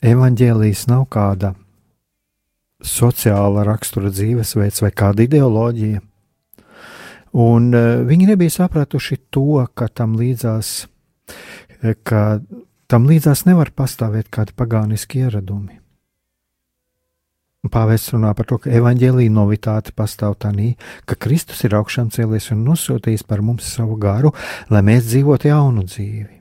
evaņģēlijas 0.00 0.86
nav 0.88 1.04
kāda 1.12 1.52
sociāla 2.80 3.66
rakstura 3.68 4.08
dzīvesveids 4.14 4.80
vai 4.82 4.90
kāda 4.90 5.26
ideoloģija. 5.28 6.00
Un 7.36 7.68
uh, 7.74 8.00
viņi 8.08 8.30
nebija 8.32 8.56
sapratuši 8.56 9.20
to, 9.30 9.60
ka 9.74 9.90
tam 9.92 10.16
līdzās, 10.18 10.72
ka 12.02 12.24
tam 12.88 13.06
līdzās 13.12 13.44
nevar 13.46 13.70
pastāvēt 13.76 14.32
kādi 14.32 14.56
pagāniski 14.56 15.22
ieradumi. 15.26 15.79
Pāvests 17.68 18.14
runā 18.14 18.30
par 18.32 18.46
to, 18.48 18.56
ka 18.56 18.70
evaņģēlīja 18.72 19.32
novitāte 19.36 19.92
pastāv 19.92 20.38
tādā, 20.40 20.70
ka 21.04 21.18
Kristus 21.20 21.60
ir 21.68 21.74
augšām 21.76 22.08
cēlies 22.08 22.48
un 22.54 22.62
nosūtījis 22.64 23.26
par 23.28 23.42
mums 23.44 23.68
savu 23.68 23.98
garu, 24.00 24.32
lai 24.72 24.80
mēs 24.86 25.10
dzīvotu 25.10 25.50
jaunu 25.50 25.84
dzīvi. 25.84 26.38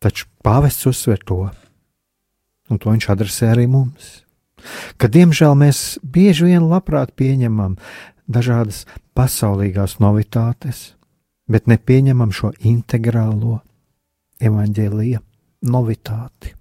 Taču 0.00 0.28
pāvests 0.46 0.86
uzsver 0.86 1.18
to, 1.26 1.40
un 2.70 2.78
to 2.78 2.94
viņš 2.94 3.08
adresē 3.10 3.50
arī 3.50 3.66
mums, 3.66 4.22
ka 4.96 5.10
diemžēl 5.10 5.58
mēs 5.58 5.98
bieži 6.06 6.46
vien 6.52 6.70
labprāt 6.70 7.10
pieņemam 7.18 7.74
dažādas 8.30 8.84
pasaulīgās 9.18 9.98
novitātes, 9.98 10.94
bet 11.50 11.66
nepieņemam 11.66 12.30
šo 12.30 12.54
integrālo 12.62 13.58
evaņģēlīja 14.38 15.18
novitāti. 15.66 16.59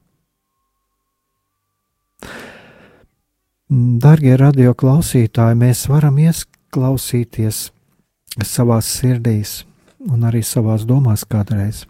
Darbie 3.70 4.32
radio 4.34 4.72
klausītāji, 4.74 5.54
mēs 5.62 5.84
varam 5.92 6.16
ieklausīties 6.18 7.68
savā 8.42 8.80
sirdīs 8.82 9.60
un 10.10 10.26
arī 10.26 10.42
savās 10.42 10.88
domās 10.90 11.22
kādreiz. 11.30 11.84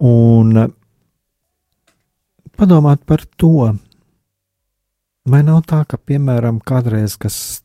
Un 0.00 0.56
padomāt 2.56 3.04
par 3.04 3.26
to, 3.36 3.74
vai 5.28 5.42
nav 5.44 5.60
tā, 5.68 5.82
ka, 5.84 6.00
piemēram, 6.00 6.62
kādreiz, 6.64 7.18
kas 7.20 7.60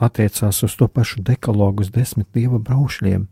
attiecās 0.00 0.62
uz 0.64 0.78
to 0.80 0.88
pašu 0.88 1.20
dekalogu, 1.20 1.84
uz 1.84 1.92
desmit 1.92 2.32
dieva 2.32 2.56
braušļiem, 2.64 3.28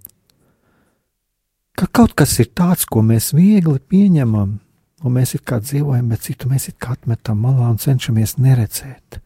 ka 1.72 1.88
kaut 1.88 2.12
kas 2.20 2.36
ir 2.44 2.52
tāds, 2.52 2.84
ko 2.84 3.00
mēs 3.00 3.32
viegli 3.32 3.80
pieņemam, 3.80 4.58
un 5.04 5.16
mēs 5.16 5.34
it 5.36 5.44
kā 5.46 5.58
dzīvojam, 5.60 6.08
bet 6.12 6.24
citu 6.26 6.48
mēs 6.50 6.70
it 6.70 6.78
kā 6.80 6.94
atmetam 6.96 7.40
malā 7.44 7.68
un 7.72 7.80
cenšamies 7.80 8.36
neredzēt. 8.40 9.20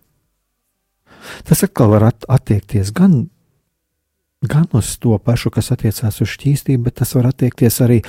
Tas 1.47 1.63
atkal 1.67 1.93
var 1.93 2.09
at 2.09 2.25
attiekties 2.33 2.91
gan, 2.97 3.29
gan 4.43 4.67
uz 4.75 4.95
to 4.99 5.17
pašu, 5.23 5.53
kas 5.55 5.71
attiecās 5.75 6.21
uz 6.25 6.31
šķīstību, 6.35 6.87
bet 6.89 6.99
tas 7.03 7.13
var 7.15 7.29
attiekties 7.31 7.81
arī 7.85 8.01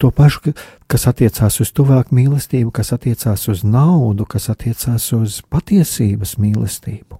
to 0.00 0.12
pašu, 0.14 0.54
kas 0.90 1.08
attiecās 1.10 1.60
uz 1.60 1.72
tuvāku 1.76 2.14
mīlestību, 2.16 2.70
kas 2.72 2.94
attiecās 2.96 3.48
uz 3.52 3.64
naudu, 3.66 4.24
kas 4.24 4.48
attiecās 4.52 5.10
uz 5.16 5.40
patiesības 5.50 6.38
mīlestību. 6.40 7.18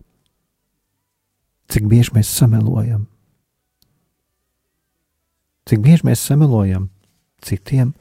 Cik 1.71 1.85
bieži 1.91 2.15
mēs 2.17 2.31
samelojam? 2.35 3.05
Cik 5.71 5.85
bieži 5.85 6.09
mēs 6.09 6.23
samelojam? 6.25 6.89
citiem, 7.41 7.95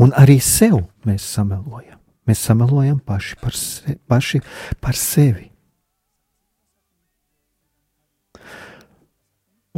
un 0.00 0.12
arī 0.16 0.38
sev 0.42 0.80
mēs 1.08 1.26
samelojam. 1.34 1.98
Mēs 2.28 2.42
samelojam 2.44 2.98
paši 3.00 3.38
par, 3.40 3.56
se, 3.56 3.96
paši 4.08 4.42
par 4.84 4.96
sevi. 4.98 5.48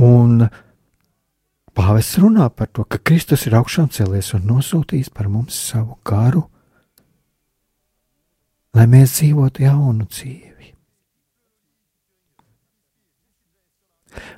Un 0.00 0.48
pāvests 1.76 2.18
runā 2.18 2.48
par 2.50 2.70
to, 2.74 2.82
ka 2.88 2.98
Kristus 2.98 3.46
ir 3.46 3.54
augšām 3.58 3.90
cēlies 3.94 4.32
un 4.34 4.48
nosūtījis 4.50 5.12
par 5.14 5.28
mums 5.30 5.58
savu 5.70 5.98
garu, 6.06 6.46
lai 8.74 8.86
mēs 8.90 9.18
dzīvotu 9.18 9.66
jaunu 9.66 10.08
dzīvi. 10.10 10.72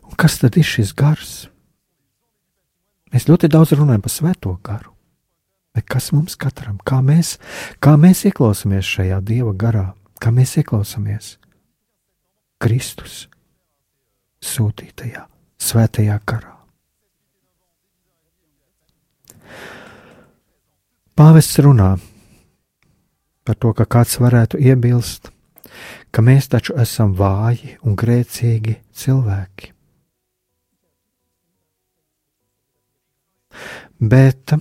Un 0.08 0.18
kas 0.20 0.36
tad 0.42 0.58
ir 0.60 0.68
šis 0.68 0.92
gars? 0.92 1.36
Mēs 3.12 3.28
ļoti 3.28 3.48
daudz 3.52 3.72
runājam 3.76 4.04
par 4.04 4.12
svēto 4.12 4.56
garu. 4.64 4.91
Bet 5.72 5.88
kas 5.88 6.10
mums 6.12 6.36
katram, 6.36 6.76
kā 6.84 7.00
mēs, 7.04 7.38
kā 7.80 7.96
mēs 8.00 8.26
ieklausāmies 8.28 8.84
šajā 8.84 9.20
dieva 9.24 9.54
garā, 9.56 9.86
kā 10.20 10.32
mēs 10.34 10.58
ieklausāmies 10.60 11.36
Kristus 12.60 13.26
sūtītajā 14.44 15.24
svētajā 15.62 16.18
karā? 16.28 16.52
Pāvests 21.16 21.60
runā 21.64 21.94
par 23.44 23.56
to, 23.56 23.72
ka 23.76 23.88
kāds 23.88 24.18
varētu 24.20 24.60
iebilst, 24.60 25.32
ka 26.12 26.22
mēs 26.24 26.48
taču 26.52 26.76
esam 26.80 27.16
vāji 27.16 27.76
un 27.82 27.96
grēcīgi 27.96 28.76
cilvēki. 28.92 29.72
Bet 34.02 34.54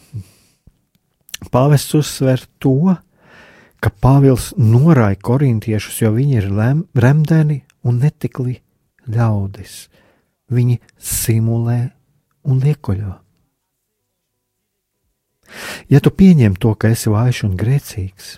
pāvests 1.49 1.95
uzsver 1.97 2.43
to, 2.61 2.93
ka 3.81 3.89
Pāvils 3.89 4.51
norāja 4.57 5.17
korintiešus, 5.17 6.03
jo 6.03 6.11
viņi 6.13 6.37
ir 6.37 6.49
lem, 6.53 6.85
remdeni 6.93 7.63
un 7.87 7.97
netikli 8.03 8.59
ļaudis. 9.09 9.87
Viņi 10.51 10.77
simulē 11.01 11.79
un 12.45 12.61
liekuļo. 12.61 13.15
Ja 15.91 15.99
tu 15.99 16.11
pieņem 16.15 16.55
to, 16.61 16.75
ka 16.79 16.91
esi 16.93 17.11
vājš 17.11 17.43
un 17.49 17.57
grēcīgs, 17.59 18.37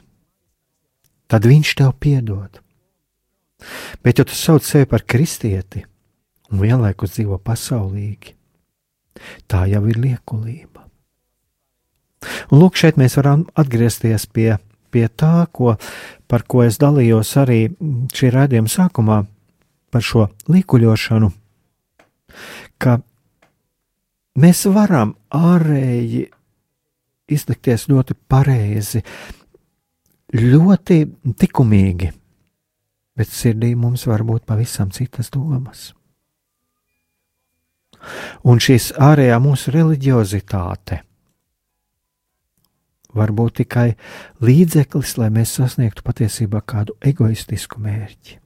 tad 1.29 1.45
viņš 1.49 1.73
tev 1.81 1.93
piedod. 2.01 2.61
Bet, 4.03 4.19
ja 4.19 4.25
tu 4.27 4.35
sauc 4.35 4.65
sevi 4.65 4.87
par 4.89 5.05
kristieti 5.07 5.83
un 6.51 6.63
vienlaikus 6.63 7.15
dzīvo 7.15 7.37
pasaulīgi, 7.39 8.33
tā 9.47 9.65
jau 9.71 9.83
ir 9.89 10.01
liekulība. 10.01 10.82
Un 12.51 12.61
lūk, 12.61 12.77
šeit 12.79 12.99
mēs 12.99 13.17
varam 13.19 13.45
atgriezties 13.59 14.27
pie, 14.31 14.55
pie 14.93 15.07
tā, 15.09 15.47
ko, 15.51 15.75
par 16.29 16.45
ko 16.47 16.63
es 16.65 16.79
dalījos 16.81 17.35
arī 17.41 17.61
šī 18.13 18.33
raidījuma 18.33 18.71
sākumā, 18.71 19.23
par 19.93 20.01
šo 20.01 20.27
līkuļošanu, 20.49 21.29
ka 22.81 22.97
mēs 24.41 24.65
varam 24.73 25.13
ārēji 25.37 26.25
izlikties 27.33 27.87
ļoti 27.91 28.17
pareizi, 28.29 29.03
ļoti 30.33 30.99
likumīgi, 31.29 32.09
bet 33.13 33.29
sirdī 33.29 33.73
mums 33.77 34.07
var 34.09 34.25
būt 34.25 34.47
pavisam 34.49 34.89
citas 34.93 35.29
domas. 35.33 35.91
Un 38.43 38.59
šīs 38.59 38.91
ārējā 38.99 39.37
mūsu 39.39 39.71
reliģiozitāte 39.71 41.03
var 43.17 43.33
būt 43.35 43.63
tikai 43.63 43.89
līdzeklis, 44.43 45.17
lai 45.21 45.29
mēs 45.33 45.57
sasniegtu 45.59 46.05
patiesībā 46.05 46.63
kādu 46.65 46.97
egoistisku 47.01 47.81
mērķi. 47.83 48.39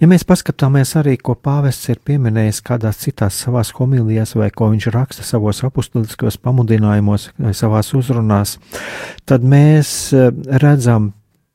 Ja 0.00 0.08
mēs 0.10 0.26
paskatāmies 0.28 0.92
arī, 1.00 1.14
ko 1.16 1.36
pāvests 1.40 1.88
ir 1.92 2.00
pieminējis 2.04 2.60
kādās 2.66 3.00
citās 3.00 3.38
savās 3.40 3.72
homilijās, 3.78 4.34
vai 4.36 4.50
ko 4.52 4.68
viņš 4.74 4.90
raksta 4.92 5.24
savos 5.24 5.62
apustuliskos 5.64 6.36
pamudinājumos 6.44 7.30
vai 7.38 7.54
savās 7.56 7.94
uzrunās, 7.96 8.58
tad 9.24 9.46
mēs 9.46 10.12
eh, 10.12 10.30
redzam 10.60 11.12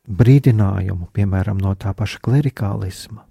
brīdinājumu, 0.09 1.11
piemēram, 1.13 1.59
no 1.61 1.75
tā 1.77 1.93
paša 1.93 2.21
klerikālisma. 2.25 3.25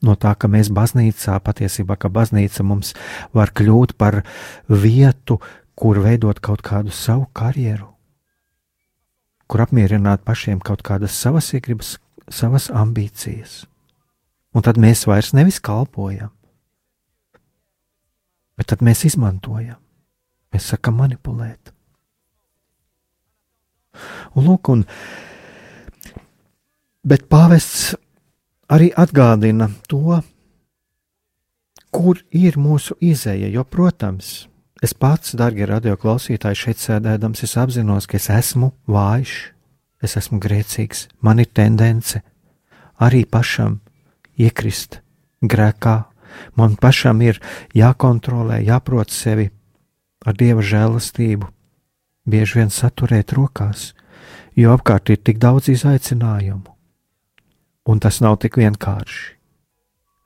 No 0.00 0.14
tā, 0.16 0.32
ka 0.32 0.48
mēs 0.48 0.70
baznīcā 0.72 1.34
patiesībā, 1.44 1.98
ka 2.00 2.08
baznīca 2.08 2.64
mums 2.64 2.94
var 3.36 3.52
kļūt 3.52 3.98
par 4.00 4.22
vietu, 4.64 5.36
kur 5.80 6.02
veidot 6.04 6.40
kaut 6.44 6.60
kādu 6.60 6.92
savu 6.92 7.24
karjeru, 7.32 7.88
kur 9.48 9.64
apmierināt 9.64 10.22
pašiem 10.28 10.60
kaut 10.60 10.84
kādas 10.84 11.16
savas 11.16 11.48
iegribas, 11.56 11.94
savas 12.28 12.68
ambīcijas. 12.68 13.64
Un 14.52 14.66
tad 14.66 14.80
mēs 14.82 15.06
vairs 15.08 15.32
nevis 15.32 15.60
kalpojam, 15.62 16.32
bet 18.58 18.68
tad 18.74 18.84
mēs 18.84 19.06
izmantojam, 19.08 19.78
mēs 20.52 20.68
sakam 20.74 20.98
manipulēt. 21.00 21.72
Un 24.36 24.46
lūk, 24.46 24.68
un, 24.74 24.84
bet 27.06 27.24
pāvests 27.32 27.94
arī 28.70 28.90
atgādina 28.92 29.70
to, 29.88 30.20
kur 31.90 32.20
ir 32.30 32.58
mūsu 32.60 32.98
izēja, 33.00 33.48
jo, 33.50 33.64
protams, 33.64 34.49
Es 34.80 34.94
pats, 34.96 35.34
darbie 35.36 35.66
radioklausītāji, 35.68 36.56
šeit 36.56 36.80
sēdēdams, 36.80 37.42
es 37.44 37.56
apzinos, 37.60 38.06
ka 38.08 38.16
es 38.16 38.30
esmu 38.32 38.70
vājš, 38.88 39.34
es 40.00 40.16
esmu 40.16 40.38
grēcīgs, 40.40 41.06
man 41.20 41.42
ir 41.42 41.50
tendence 41.52 42.22
arī 42.96 43.26
pašam 43.28 43.80
iekrist 44.40 45.02
grēkā. 45.44 45.96
Man 46.56 46.78
pašam 46.80 47.20
ir 47.26 47.40
jākontrolē, 47.76 48.60
jāprot 48.64 49.12
sevi 49.12 49.50
ar 50.24 50.36
dieva 50.38 50.64
žēlastību, 50.64 51.48
bieži 52.30 52.60
vien 52.60 52.72
saturēt 52.72 53.34
rokās, 53.36 53.90
jo 54.56 54.72
apkārt 54.72 55.12
ir 55.12 55.20
tik 55.20 55.40
daudz 55.42 55.68
izaicinājumu, 55.74 56.72
un 57.84 58.00
tas 58.00 58.22
nav 58.24 58.38
tik 58.40 58.56
vienkārši. 58.60 59.36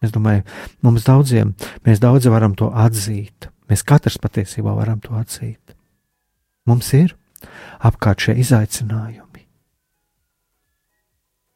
Es 0.04 0.12
domāju, 0.12 0.44
mums 0.84 1.08
daudziem, 1.08 1.54
mēs 1.86 2.02
daudzi 2.02 2.30
varam 2.30 2.54
to 2.54 2.68
atzīt. 2.68 3.48
Mēs 3.74 3.82
katrs 3.82 4.20
patiesībā 4.22 4.70
varam 4.70 5.00
to 5.02 5.16
atzīt. 5.18 5.72
Mums 6.70 6.92
ir 6.94 7.16
apkārt 7.82 8.22
šie 8.22 8.36
izaicinājumi. 8.38 9.40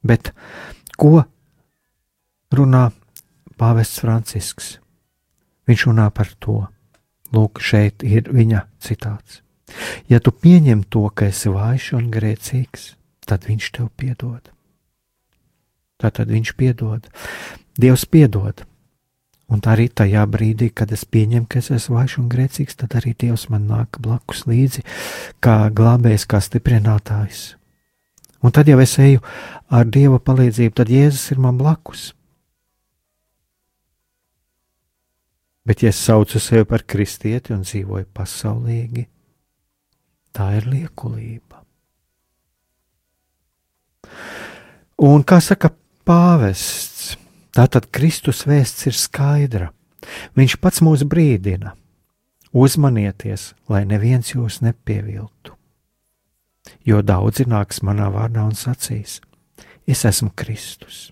Bet 0.02 0.32
ko 0.98 1.20
runā 2.58 2.88
Pāvests 3.54 4.02
Francisks? 4.02 4.72
Viņš 5.70 5.84
runā 5.92 6.08
par 6.10 6.32
to. 6.42 6.56
Lūk, 7.30 7.62
šeit 7.62 8.02
ir 8.02 8.32
viņa 8.34 8.64
citāts. 8.82 9.44
Ja 10.10 10.18
tu 10.18 10.34
pieņem 10.34 10.88
to, 10.90 11.04
ka 11.14 11.30
esi 11.30 11.52
vājš 11.54 11.92
un 12.00 12.10
grēcīgs, 12.10 12.96
tad 13.30 13.46
viņš 13.46 13.70
tev 13.78 13.92
piedod. 13.94 14.50
Tātad 16.02 16.34
viņš 16.34 16.56
piedod. 16.58 17.06
Dievs 17.78 18.08
piedod. 18.10 18.66
Un 19.48 19.62
arī 19.64 19.86
tajā 19.88 20.26
brīdī, 20.28 20.68
kad 20.76 20.90
es 20.92 21.06
pieņemu, 21.08 21.46
ka 21.48 21.62
es 21.62 21.70
esmu 21.72 21.96
vājš 21.96 22.18
un 22.20 22.26
grēcīgs, 22.28 22.76
tad 22.82 22.98
arī 22.98 23.14
Dievs 23.16 23.46
man 23.48 23.64
nāk 23.70 23.96
blakus 24.04 24.44
līdzi, 24.48 24.84
kā 25.40 25.70
glābējs, 25.72 26.26
kā 26.28 26.40
stiprinātājs. 26.44 27.54
Un 28.44 28.52
tad 28.54 28.68
jau 28.68 28.78
es 28.82 28.92
eju 29.02 29.22
ar 29.72 29.88
Dieva 29.88 30.20
palīdzību, 30.20 30.74
tad 30.76 30.92
Jēzus 30.92 31.32
ir 31.32 31.40
man 31.42 31.56
blakus. 31.58 32.12
Bet, 35.68 35.82
ja 35.82 35.90
es 35.92 36.00
saucu 36.00 36.40
sevi 36.40 36.64
par 36.68 36.84
kristieti 36.88 37.52
un 37.52 37.64
dzīvoju 37.64 38.06
pasaulīgi, 38.16 39.02
tā 40.32 40.46
ir 40.56 40.68
liekulība. 40.68 41.58
Un 45.08 45.24
kā 45.28 45.42
saka 45.44 45.68
pāvests, 46.08 47.17
Tātad 47.58 47.88
Kristus 47.90 48.44
vēsts 48.46 48.86
ir 48.86 48.94
skaidra. 48.94 49.72
Viņš 50.38 50.54
pats 50.62 50.78
mūs 50.86 51.02
brīdina: 51.02 51.72
uzmanieties, 52.54 53.52
lai 53.66 53.82
neviens 53.82 54.30
jūs 54.30 54.60
nepieviltu. 54.62 55.56
Jo 56.86 57.00
daudzi 57.02 57.48
nāks 57.50 57.82
manā 57.82 58.06
vārdā 58.14 58.44
un 58.46 58.54
sacīs: 58.54 59.18
Es 59.90 60.04
esmu 60.06 60.30
Kristus. 60.38 61.08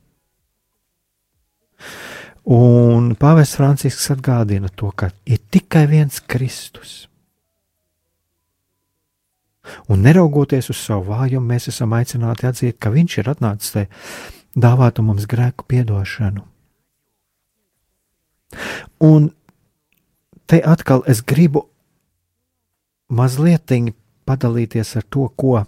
Un 2.46 3.16
Pāvests 3.18 3.58
Francisks 3.58 4.06
atgādina 4.14 4.70
to, 4.70 4.92
ka 4.94 5.10
ir 5.26 5.42
tikai 5.50 5.88
viens 5.90 6.22
Kristus. 6.22 7.08
Un 9.90 10.06
neraugoties 10.06 10.70
uz 10.70 10.78
savu 10.78 11.10
vājumu, 11.10 11.42
mēs 11.50 11.66
esam 11.72 11.98
aicināti 11.98 12.46
atzīt, 12.46 12.78
ka 12.78 12.94
Viņš 12.94 13.18
ir 13.18 13.34
atnācis, 13.34 13.74
lai 13.74 13.88
dāvātu 14.56 15.04
mums 15.04 15.28
grēku 15.28 15.66
piedošanu. 15.68 16.44
Un 19.04 19.30
te 20.48 20.60
atkal 20.64 21.02
es 21.10 21.20
gribu 21.22 21.66
mazliet 23.12 23.72
padalīties 24.26 24.96
ar 24.98 25.04
to, 25.10 25.28
ko, 25.38 25.58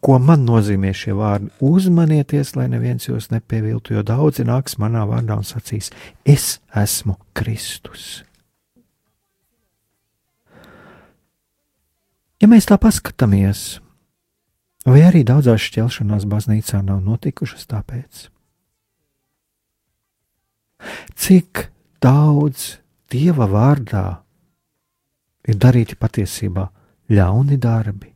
ko 0.00 0.18
man 0.22 0.46
nozīmē 0.48 0.92
šie 0.96 1.16
vārdi. 1.16 1.50
Uzmanieties, 1.60 2.54
lai 2.56 2.68
neviens 2.72 3.08
jūs 3.08 3.28
nepieviltu, 3.32 3.96
jo 3.96 4.04
daudzi 4.06 4.46
nāks 4.48 4.78
manā 4.80 5.04
vārdā 5.08 5.36
un 5.36 5.44
sacīs: 5.44 5.90
Es 6.24 6.60
esmu 6.72 7.18
Kristus. 7.36 8.22
Ja 12.40 12.48
mēs 12.52 12.68
tā 12.68 12.76
paskatāmies, 12.76 13.80
Vai 14.86 15.00
arī 15.02 15.24
daudzās 15.26 15.64
šķelšanās 15.66 16.28
baznīcā 16.30 16.78
nav 16.86 17.00
notikušas 17.02 17.66
tāpēc? 17.66 18.28
Cik 21.18 21.66
daudz 22.02 22.76
dieva 23.10 23.48
vārdā 23.50 24.04
ir 25.46 25.58
darīti 25.58 25.98
patiesībā 25.98 26.68
ļauni 27.10 27.58
darbi? 27.58 28.12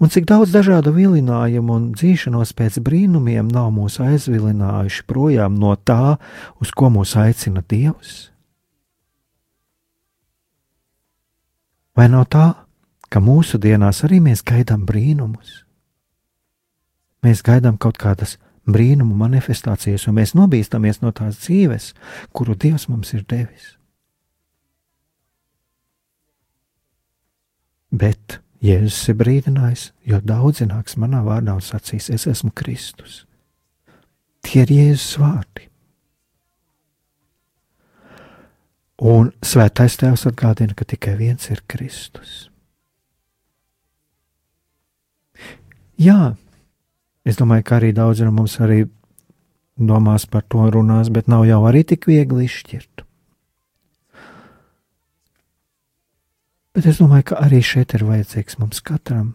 Un 0.00 0.08
cik 0.08 0.24
daudz 0.24 0.54
dažādu 0.54 0.94
vilinājumu 0.96 1.76
un 1.76 1.90
dzīšanos 1.92 2.54
pēc 2.56 2.80
brīnumiem 2.80 3.50
nav 3.52 3.68
mūs 3.76 3.98
aizvilinājuši 4.00 5.04
projām 5.04 5.60
no 5.60 5.74
tā, 5.76 6.16
uz 6.64 6.72
ko 6.72 6.88
mūs 6.88 7.12
aicina 7.20 7.60
Dievs? 7.60 8.30
Vai 11.92 12.08
nav 12.08 12.24
tā, 12.32 12.46
ka 12.54 12.69
mūsu 13.18 13.58
dienās 13.58 14.04
arī 14.06 14.20
mēs 14.22 14.44
gaidām 14.46 14.84
brīnumus. 14.86 15.64
Mēs 17.26 17.42
gaidām 17.42 17.76
kaut 17.76 17.98
kādas 17.98 18.36
brīnumu 18.70 19.16
manifestācijas, 19.18 20.06
un 20.06 20.16
mēs 20.20 20.36
nobīstamies 20.38 21.02
no 21.02 21.10
tās 21.10 21.40
dzīves, 21.42 21.90
kuru 22.32 22.54
Dievs 22.54 22.86
mums 22.88 23.10
ir 23.16 23.26
devis. 23.28 23.74
Bet 27.90 28.38
Jēzus 28.62 29.08
ir 29.10 29.16
brīdinājis, 29.18 29.88
jo 30.06 30.20
daudzi 30.22 30.68
nāks 30.68 30.94
manā 31.00 31.24
vārdā 31.26 31.56
un 31.56 31.64
sacīs, 31.64 32.10
es 32.12 32.28
esmu 32.30 32.52
Kristus. 32.54 33.24
Tie 34.46 34.62
ir 34.62 34.70
Jēzus 34.70 35.16
vārdi. 35.20 35.66
Un 39.00 39.32
svētais 39.40 39.96
tēvs 39.96 40.26
atgādina, 40.28 40.76
ka 40.76 40.84
tikai 40.84 41.16
viens 41.16 41.48
ir 41.48 41.64
Kristus. 41.66 42.49
Jā, 46.00 46.34
es 47.28 47.36
domāju, 47.36 47.66
ka 47.68 47.76
arī 47.76 47.90
daudzi 47.92 48.24
no 48.24 48.32
mums 48.32 48.56
arī 48.64 48.86
domās 49.76 50.24
par 50.28 50.46
to 50.48 50.64
runās, 50.72 51.10
bet 51.12 51.28
nav 51.28 51.44
jau 51.48 51.60
arī 51.68 51.84
tik 51.92 52.08
viegli 52.08 52.46
izšķirt. 52.48 53.04
Bet 56.76 56.86
es 56.86 57.00
domāju, 57.02 57.32
ka 57.32 57.40
arī 57.44 57.60
šeit 57.66 57.92
ir 57.98 58.06
vajadzīgs 58.08 58.56
mums 58.62 58.80
katram 58.86 59.34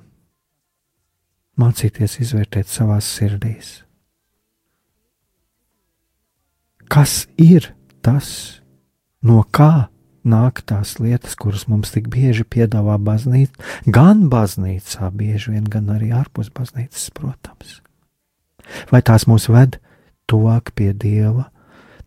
mācīties 1.62 2.20
izvērtēt 2.24 2.70
savās 2.72 3.08
sirdīs. 3.14 3.82
Kas 6.90 7.26
ir 7.42 7.74
tas, 8.06 8.62
no 9.26 9.44
kā 9.54 9.88
nāk 10.26 10.62
tās 10.68 10.98
lietas, 11.00 11.38
kuras 11.40 11.68
mums 11.70 11.94
tik 11.94 12.10
bieži 12.12 12.44
piedāvā 12.44 12.98
baznīca, 13.02 13.56
gan 13.86 14.26
baznīcā, 14.32 15.10
bieži 15.14 15.56
vien, 15.56 15.66
gan 15.70 15.92
arī 15.94 16.12
ārpus 16.16 16.52
baznīcas, 16.54 17.10
protams. 17.16 17.80
Vai 18.90 19.02
tās 19.06 19.28
mūs 19.30 19.48
ved 19.54 19.78
tuvāk 20.30 20.74
pie 20.76 20.92
Dieva, 20.94 21.50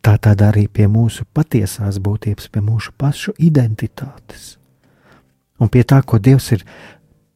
tā 0.03 0.17
tad 0.19 0.43
arī 0.43 0.67
pie 0.67 0.89
mūsu 0.91 1.27
patiesās 1.35 2.01
būtības, 2.03 2.51
pie 2.51 2.63
mūsu 2.65 2.95
pašu 2.99 3.35
identitātes. 3.39 4.57
Un 5.59 5.71
pie 5.71 5.85
tā, 5.87 6.01
ko 6.03 6.19
Dievs 6.23 6.51
ir 6.55 6.65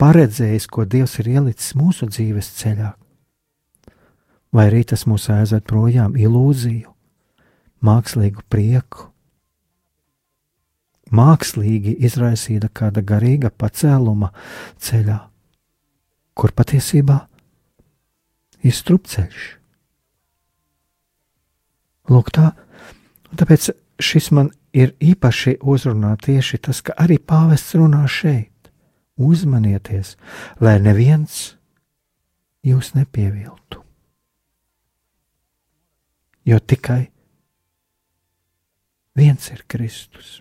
paredzējis, 0.02 0.66
ko 0.66 0.86
Dievs 0.86 1.18
ir 1.22 1.30
ielicis 1.36 1.76
mūsu 1.78 2.10
dzīves 2.10 2.50
ceļā. 2.58 2.92
Vai 4.52 4.66
arī 4.68 4.82
tas 4.84 5.06
mūs 5.08 5.30
aizved 5.32 5.64
projām 5.64 6.18
ilūziju, 6.18 6.90
mākslīgu 7.82 8.44
prieku, 8.52 9.11
mākslīgi 11.12 11.96
izraisīta 12.06 12.70
kāda 12.72 13.02
garīga 13.04 13.52
pacēluma 13.54 14.32
ceļā, 14.82 15.18
kur 16.34 16.54
patiesībā 16.56 17.18
ir 18.62 18.74
strupceļš. 18.76 19.48
Lūk, 22.10 22.32
tā, 22.34 22.52
tāpēc 23.38 23.70
šis 24.02 24.32
man 24.34 24.50
ir 24.74 24.94
īpaši 25.00 25.58
uzrunā 25.60 26.16
tieši 26.22 26.58
tas, 26.66 26.82
ka 26.82 26.96
arī 26.98 27.18
pāvests 27.18 27.76
runā 27.78 28.04
šeit. 28.10 28.48
Uzmanieties, 29.22 30.16
lai 30.64 30.78
neviens 30.80 31.52
jūs 32.64 32.94
nepieviltu. 32.96 33.82
Jo 36.48 36.58
tikai 36.58 37.04
viens 39.14 39.50
ir 39.52 39.62
Kristus. 39.68 40.40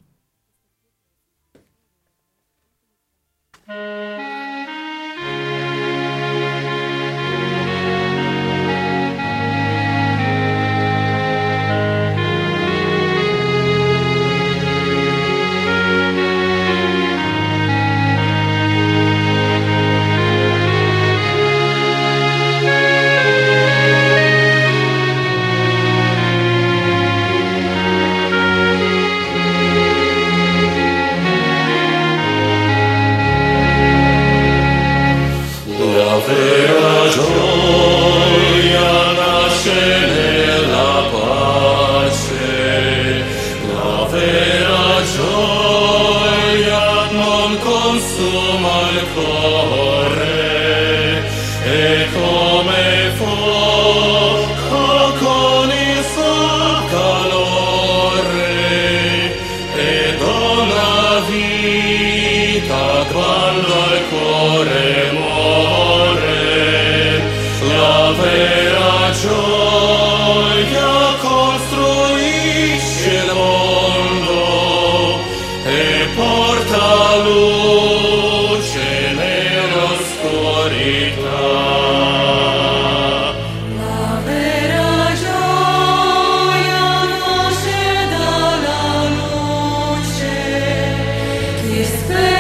despair. 91.82 92.31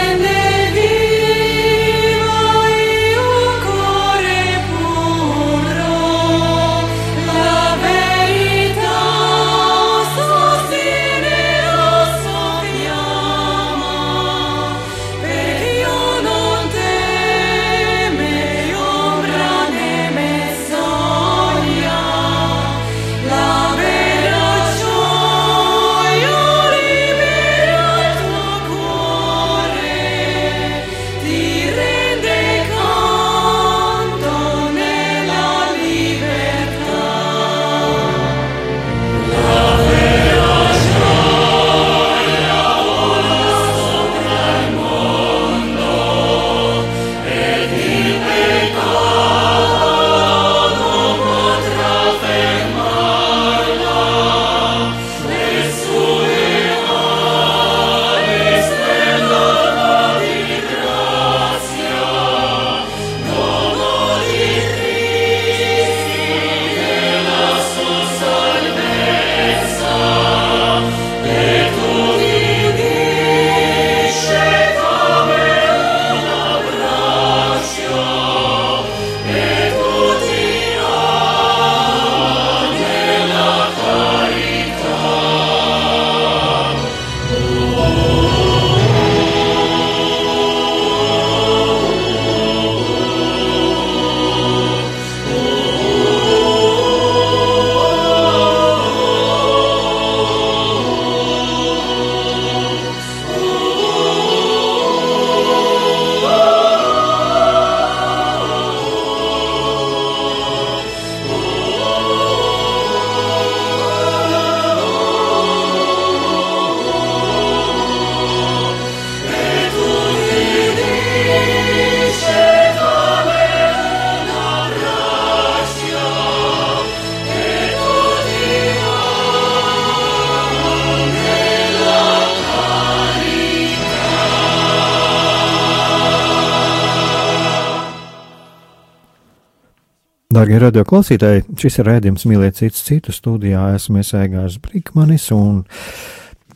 Darbie 140.42 140.58
radio 140.58 140.82
klausītāji, 140.90 141.44
šis 141.62 141.76
ir 141.78 141.86
rādījums 141.86 142.24
mīlēt 142.26 142.56
citus 142.58 142.82
citu 142.88 143.14
studijā. 143.14 143.76
Esmu 143.78 144.02
Egārs 144.02 144.56
Brīkmanis, 144.58 145.28
un 145.36 145.60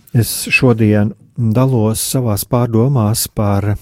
es 0.10 0.32
šodien 0.50 1.12
dalos 1.38 2.02
savās 2.02 2.48
pārdomās 2.50 3.28
par, 3.30 3.76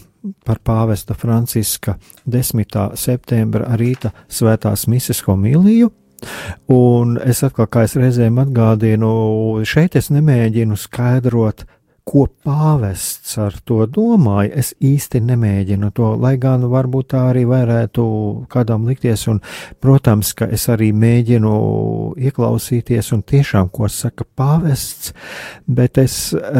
par 0.43 0.59
pāvesta 0.59 1.15
Franciska 1.15 1.95
10. 2.27 2.75
septembra 2.99 3.77
rīta 3.79 4.11
svētās 4.27 4.89
mises 4.91 5.23
homīliju. 5.23 5.93
Un 6.75 7.15
es 7.23 7.39
atkal, 7.47 7.71
kā 7.71 7.85
es 7.87 7.95
reizēm 7.95 8.43
atgādinu, 8.43 9.13
šeit 9.63 9.95
es 9.95 10.11
nemēģinu 10.11 10.83
skaidrot 10.83 11.63
ko 12.03 12.25
pāvests 12.45 13.37
ar 13.39 13.55
to 13.65 13.85
domāja, 13.87 14.51
es 14.59 14.73
īsti 14.83 15.21
nemēģinu 15.23 15.89
to, 15.95 16.11
lai 16.19 16.35
gan 16.41 16.65
varbūt 16.69 17.13
tā 17.13 17.21
arī 17.31 17.45
varētu 17.47 18.03
kādam 18.51 18.87
likties, 18.89 19.25
un, 19.31 19.39
protams, 19.83 20.33
ka 20.37 20.49
es 20.51 20.67
arī 20.71 20.91
mēģinu 20.91 21.53
ieklausīties 22.19 23.13
un 23.15 23.23
tiešām, 23.23 23.71
ko 23.71 23.87
saka 23.87 24.27
pāvests, 24.35 25.13
bet 25.65 26.01
es 26.03 26.17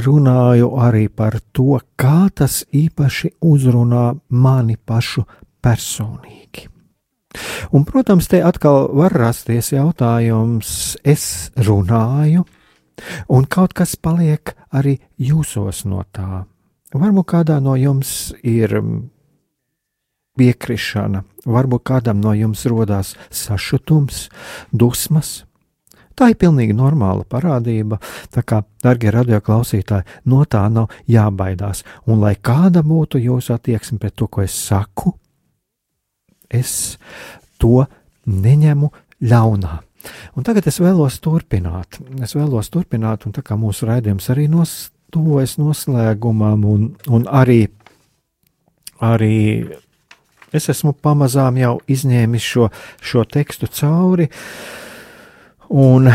runāju 0.08 0.74
arī 0.80 1.10
par 1.12 1.42
to, 1.52 1.78
kā 2.00 2.30
tas 2.34 2.64
īpaši 2.72 3.36
uzrunā 3.44 4.14
mani 4.32 4.80
pašu 4.80 5.28
personīgi. 5.64 6.70
Un, 7.74 7.84
protams, 7.84 8.30
te 8.30 8.44
atkal 8.46 8.92
var 8.94 9.16
rasties 9.18 9.72
jautājums, 9.74 10.96
es 11.04 11.50
runāju, 11.58 12.46
un 13.30 13.46
kaut 13.46 13.74
kas 13.78 13.96
paliek 13.96 14.56
arī 14.72 15.00
jūsos 15.18 15.86
no 15.86 16.04
tā. 16.12 16.46
Varbūt 16.94 17.30
kādā 17.32 17.58
no 17.64 17.74
jums 17.80 18.34
ir 18.46 18.78
piekrišana, 20.38 21.24
varbūt 21.46 21.84
kādam 21.90 22.22
no 22.22 22.34
jums 22.38 22.66
rodās 22.70 23.16
sašutums, 23.34 24.28
dusmas. 24.72 25.44
Tā 26.14 26.30
ir 26.30 26.38
pilnīgi 26.38 26.76
normāla 26.78 27.26
parādība, 27.26 27.98
tā 28.34 28.44
kā, 28.46 28.62
darbie 28.86 29.10
radioklausītāji, 29.14 30.06
no 30.30 30.44
tā 30.46 30.62
nav 30.70 30.92
jābaidās. 31.10 31.82
Un 32.06 32.22
lai 32.22 32.36
kāda 32.38 32.84
būtu 32.86 33.22
jūsu 33.22 33.56
attieksme 33.56 33.98
pret 34.02 34.14
to, 34.14 34.28
ko 34.30 34.44
es 34.46 34.54
saku, 34.54 35.16
es 36.54 37.00
to 37.58 37.88
neņemu 38.30 38.92
ļaunā. 39.26 39.80
Un 40.38 40.46
tagad 40.48 40.68
es 40.70 40.80
vēlos 40.82 41.20
turpināt. 41.24 42.00
Es 42.24 42.36
vēlos 42.38 42.72
turpināt, 42.74 43.28
un 43.28 43.36
tā 43.36 43.44
kā 43.46 43.58
mūsu 43.60 43.88
raidījums 43.90 44.30
arī 44.34 44.50
nos, 44.52 44.92
tuvojas 45.14 45.58
noslēgumam, 45.62 46.66
un, 46.66 46.86
un 47.14 47.26
arī, 47.30 47.68
arī 49.04 49.36
es 50.54 50.70
esmu 50.74 50.94
pamazām 50.94 51.58
jau 51.62 51.76
izņēmis 51.90 52.48
šo, 52.54 52.70
šo 53.02 53.26
tekstu 53.30 53.70
cauri. 53.80 54.30
Un 55.74 56.06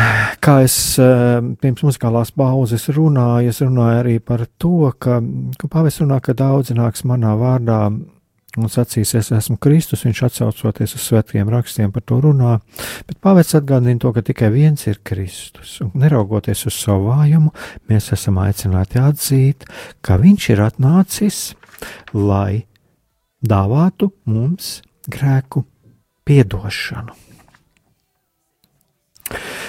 kā 0.45 0.61
es 0.62 0.76
eh, 1.03 1.39
pirms 1.62 1.82
muzikālās 1.82 2.30
pauzes 2.36 2.84
runāju, 2.95 3.51
es 3.51 3.59
runāju 3.64 4.03
arī 4.05 4.18
par 4.22 4.45
to, 4.61 4.93
ka, 5.03 5.18
ka 5.59 5.70
pāvis 5.72 5.99
runā, 6.03 6.20
ka 6.22 6.36
daudzi 6.39 6.76
nāks 6.78 7.03
manā 7.09 7.32
vārdā 7.39 7.80
un 8.64 8.72
sacīs, 8.72 9.14
es 9.18 9.30
esmu 9.34 9.59
Kristus, 9.62 10.04
viņš 10.06 10.22
atsaucoties 10.28 10.96
uz 10.98 11.04
svētkiem 11.04 11.50
rakstiem 11.52 11.92
par 11.94 12.04
to 12.09 12.20
runā, 12.24 12.56
bet 13.09 13.20
pāvēc 13.24 13.54
atgādina 13.59 14.00
to, 14.02 14.12
ka 14.16 14.24
tikai 14.26 14.50
viens 14.54 14.86
ir 14.90 15.00
Kristus, 15.06 15.78
un 15.84 15.92
neraugoties 15.98 16.66
uz 16.70 16.78
savu 16.78 17.12
vājumu, 17.12 17.54
mēs 17.90 18.11
esam 18.16 18.40
aicināti 18.42 19.00
atzīt, 19.02 19.68
ka 20.02 20.18
viņš 20.20 20.50
ir 20.54 20.64
atnācis, 20.66 21.40
lai 22.14 22.64
dāvātu 23.44 24.11
mums 24.26 24.78
grēku 25.09 25.64
piedošanu. 26.28 27.16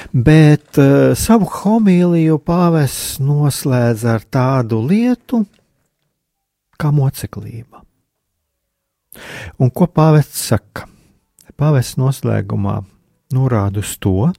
Bet 0.09 0.79
uh, 0.79 1.11
savu 1.19 1.45
homīliju 1.51 2.39
pāvests 2.41 3.19
noslēdz 3.21 4.05
ar 4.09 4.23
tādu 4.31 4.79
lietu 4.87 5.43
kā 6.79 6.93
moceklība. 6.95 7.68
Un 9.59 9.72
ko 9.72 9.88
pāvests 9.88 10.47
saka? 10.51 10.88
Pāvests 11.59 11.97
noslēgumā 11.99 12.80
norāda 13.36 13.84
uz 13.84 13.97
to, 13.99 14.32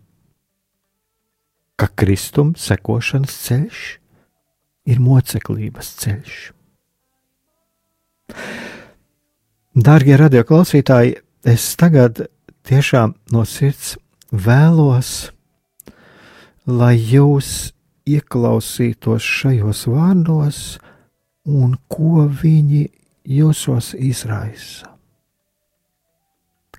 ka 1.77 1.89
kristum 1.97 2.55
sekošanas 2.57 3.35
ceļš 3.47 3.83
ir 4.91 5.01
moceklības 5.01 5.93
ceļš. 6.01 6.39
Dārgie 9.81 10.17
radioklausītāji, 10.19 11.19
es 11.47 11.67
tagad 11.81 12.25
tiešām 12.69 13.15
no 13.33 13.45
sirds 13.49 13.95
vēlos, 14.31 15.31
lai 16.67 16.97
jūs 16.99 17.71
ieklausītos 18.11 19.25
šajos 19.25 19.85
vārdos 19.91 20.61
un 21.49 21.77
ko 21.91 22.27
viņi 22.43 22.89
jūsos 23.31 23.93
izraisa. 23.95 24.89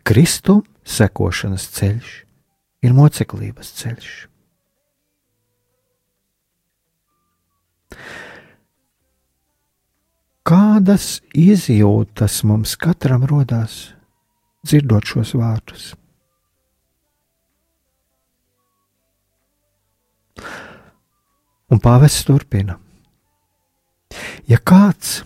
Kristum 0.04 0.66
sekošanas 0.84 1.68
ceļš 1.78 2.12
ir 2.84 2.98
moceklības 2.98 3.72
ceļš. 3.80 4.12
Kādas 10.52 11.22
izjūtas 11.38 12.42
mums 12.50 12.74
katram 12.82 13.24
rodās 13.30 13.94
dzirdot 14.66 15.08
šos 15.08 15.36
vārdus? 15.38 15.92
Un 21.72 21.80
pāvests 21.80 22.26
turpina. 22.28 22.76
Ja 24.50 24.58
kāds 24.60 25.22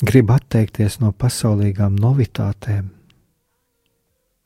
grib 0.00 0.30
atteikties 0.32 0.98
no 1.02 1.12
pasaulīgām 1.12 1.98
novitātēm 2.00 2.88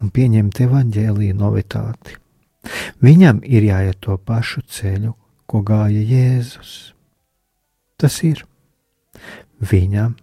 un 0.03 0.11
pieņemt 0.13 0.61
evaņģēlīju 0.67 1.37
novitāti, 1.39 2.19
viņam 3.05 3.41
ir 3.47 3.69
jāiet 3.71 4.01
to 4.05 4.17
pašu 4.19 4.65
ceļu, 4.69 5.15
ko 5.47 5.63
gāja 5.65 6.03
Jēzus. 6.03 6.95
Tas 8.01 8.19
ir. 8.27 8.43
Viņam 9.65 10.17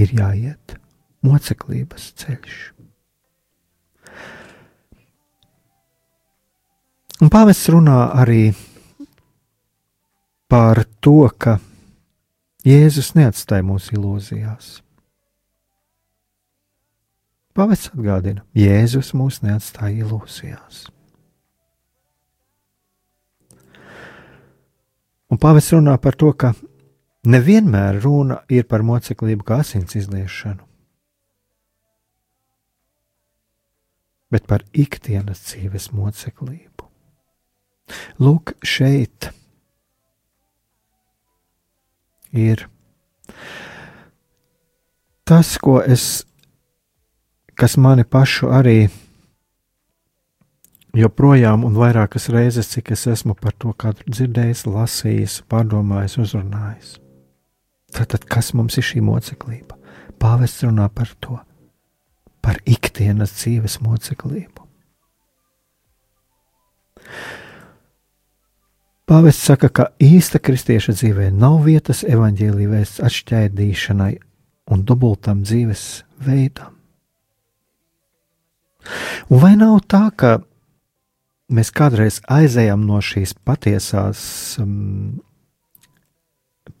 ir 0.00 0.14
jāiet 0.16 0.76
moceklības 1.22 2.08
ceļš. 2.18 2.60
Un 7.22 7.30
pāvests 7.30 7.68
runā 7.70 7.98
arī 8.18 8.48
par 10.50 10.82
to, 11.04 11.28
ka 11.38 11.60
Jēzus 12.62 13.16
neatstāja 13.18 13.64
mūsu 13.66 13.96
ilūzijās. 13.96 14.76
Pāvests 17.58 17.90
atgādina, 17.90 18.44
Jēzus 18.54 19.10
mūs 19.18 19.40
neatstāja 19.42 20.06
ilūzijās. 20.06 20.84
Un 25.32 25.40
pāvests 25.42 25.74
runā 25.74 25.96
par 25.98 26.14
to, 26.20 26.30
ka 26.38 26.52
nevienmēr 27.26 27.98
runa 28.04 28.38
ir 28.52 28.68
par 28.70 28.86
moceklību 28.86 29.48
kā 29.48 29.58
asins 29.64 29.98
izliešanu, 29.98 30.62
bet 34.32 34.46
par 34.46 34.62
ikdienas 34.72 35.42
dzīves 35.50 35.90
moceklību. 35.96 36.86
Lūk, 38.22 38.54
šeit 38.62 39.32
ir 39.32 39.41
tas, 45.24 45.56
ko 45.58 45.80
es, 45.80 46.24
kas 47.54 47.76
mani 47.76 48.04
pašu 48.04 48.50
arī 48.52 48.88
joprojām 50.96 51.64
un 51.64 51.76
vairākas 51.76 52.28
reizes, 52.32 52.68
cik 52.74 52.92
es 52.96 53.06
esmu 53.08 53.36
par 53.38 53.54
to 53.56 53.72
dzirdējis, 54.04 54.66
lasījis, 54.68 55.38
pārdomājis, 55.48 56.18
uzrunājis. 56.20 56.98
Tātad, 57.92 58.24
kas 58.24 58.52
mums 58.56 58.78
ir 58.80 58.86
šī 58.88 59.02
moceklība? 59.04 59.76
Pāvests 60.20 60.64
runā 60.64 60.88
par 60.92 61.12
to, 61.20 61.38
par 62.44 62.60
ikdienas 62.64 63.34
dzīves 63.36 63.80
moceklību. 63.84 64.68
Pāvests 69.08 69.48
saka, 69.48 69.68
ka 69.68 69.88
īsta 69.98 70.38
kristieša 70.38 70.94
dzīvē 70.94 71.32
nav 71.34 71.64
vietas 71.66 72.04
evaņģēlīja 72.06 72.70
vēsts 72.70 73.02
atšķaidīšanai 73.02 74.12
un 74.70 74.84
dubultam 74.86 75.42
dzīves 75.42 76.04
veidam. 76.22 76.76
Un 79.30 79.42
vai 79.42 79.54
nav 79.58 79.80
tā, 79.90 80.04
ka 80.14 80.36
mēs 81.52 81.72
kādreiz 81.74 82.20
aizējam 82.30 82.84
no 82.86 83.00
šīs 83.02 83.34
patiesās, 83.46 84.22
um, 84.62 85.18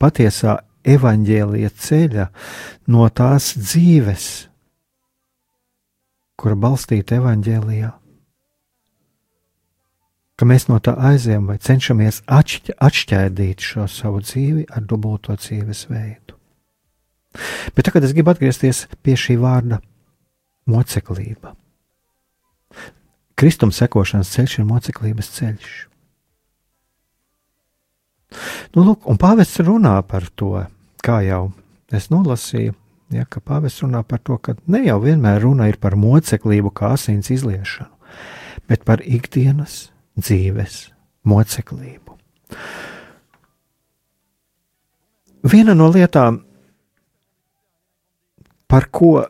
patiesā 0.02 0.60
evaņģēlīja 0.94 1.72
ceļa, 1.86 2.28
no 2.90 3.08
tās 3.10 3.52
dzīves, 3.58 4.28
kura 6.38 6.58
balstīta 6.58 7.18
evaņģēlijā? 7.18 7.92
Ka 10.36 10.48
mēs 10.48 10.68
no 10.70 10.78
tā 10.82 10.94
aizējām 11.10 11.48
vai 11.50 11.58
cenšamies 11.62 12.22
atšķ 12.26 12.76
atšķēdīt 12.80 13.64
šo 13.64 13.86
savu 13.90 14.22
dzīvi 14.24 14.66
ar 14.72 14.84
dubulto 14.88 15.36
dzīves 15.36 15.86
veidu. 15.90 16.38
Bet 17.76 17.88
tagad 17.88 18.04
es 18.04 18.12
gribu 18.16 18.32
atgriezties 18.32 18.86
pie 19.04 19.16
šī 19.16 19.38
vārda 19.40 19.80
moceklība. 20.68 21.54
Kristuma 23.38 23.74
sekošanas 23.74 24.30
ceļš 24.34 24.58
ir 24.60 24.68
moceklības 24.68 25.30
ceļš. 25.38 25.72
Nu, 28.72 28.84
lūk, 28.84 29.08
un 29.08 29.18
pāvests 29.20 29.60
runā 29.64 29.96
par 30.08 30.28
to, 30.36 30.54
kā 31.04 31.20
jau 31.26 31.50
es 31.92 32.08
nolasīju, 32.12 32.74
ja, 33.12 33.26
ka 33.28 33.42
pāvests 33.44 33.84
runā 33.84 34.00
par 34.08 34.22
to, 34.24 34.38
ka 34.40 34.54
ne 34.72 34.84
jau 34.86 34.98
vienmēr 35.02 35.42
runa 35.44 35.68
ir 35.68 35.76
par 35.82 35.98
moceklību 36.00 36.72
kā 36.72 36.94
asins 36.96 37.28
izliešanu, 37.34 37.90
bet 38.68 38.86
par 38.88 39.04
ikdienas 39.04 39.91
dzīves 40.18 40.78
moceklību. 41.28 42.16
Viena 45.42 45.74
no 45.74 45.88
lietām, 45.90 46.38
par 48.70 48.86
ko 48.94 49.24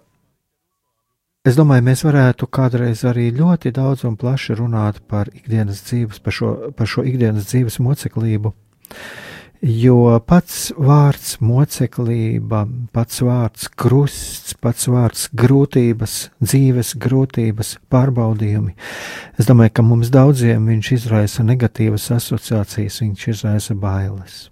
es 1.46 1.56
domāju, 1.56 1.86
mēs 1.86 2.04
varētu 2.04 2.48
kādreiz 2.52 3.04
arī 3.08 3.30
ļoti 3.34 3.72
daudz 3.74 4.04
un 4.08 4.18
plaši 4.20 4.58
runāt 4.58 5.00
par 5.08 5.30
ikdienas 5.32 5.80
dzīves, 5.86 6.20
par 6.22 6.36
šo, 6.36 6.50
par 6.76 6.90
šo 6.90 7.06
ikdienas 7.08 7.48
dzīves 7.48 7.80
moceklību, 7.82 8.52
Jo 9.62 10.16
pats 10.26 10.72
vārds 10.74 11.36
moceklība, 11.38 12.64
pats 12.90 13.20
vārds 13.22 13.68
krusts, 13.78 14.56
pats 14.58 14.88
vārds 14.90 15.28
grūtības, 15.38 16.14
dzīves 16.42 16.96
grūtības, 16.98 17.76
pārbaudījumi. 17.86 18.74
Es 19.38 19.46
domāju, 19.46 19.76
ka 19.78 19.84
mums 19.86 20.10
daudziem 20.10 20.66
viņš 20.66 20.90
izraisa 20.96 21.46
negatīvas 21.46 22.08
asociācijas, 22.16 22.96
viņš 23.04 23.28
izraisa 23.36 23.76
bailes. 23.78 24.48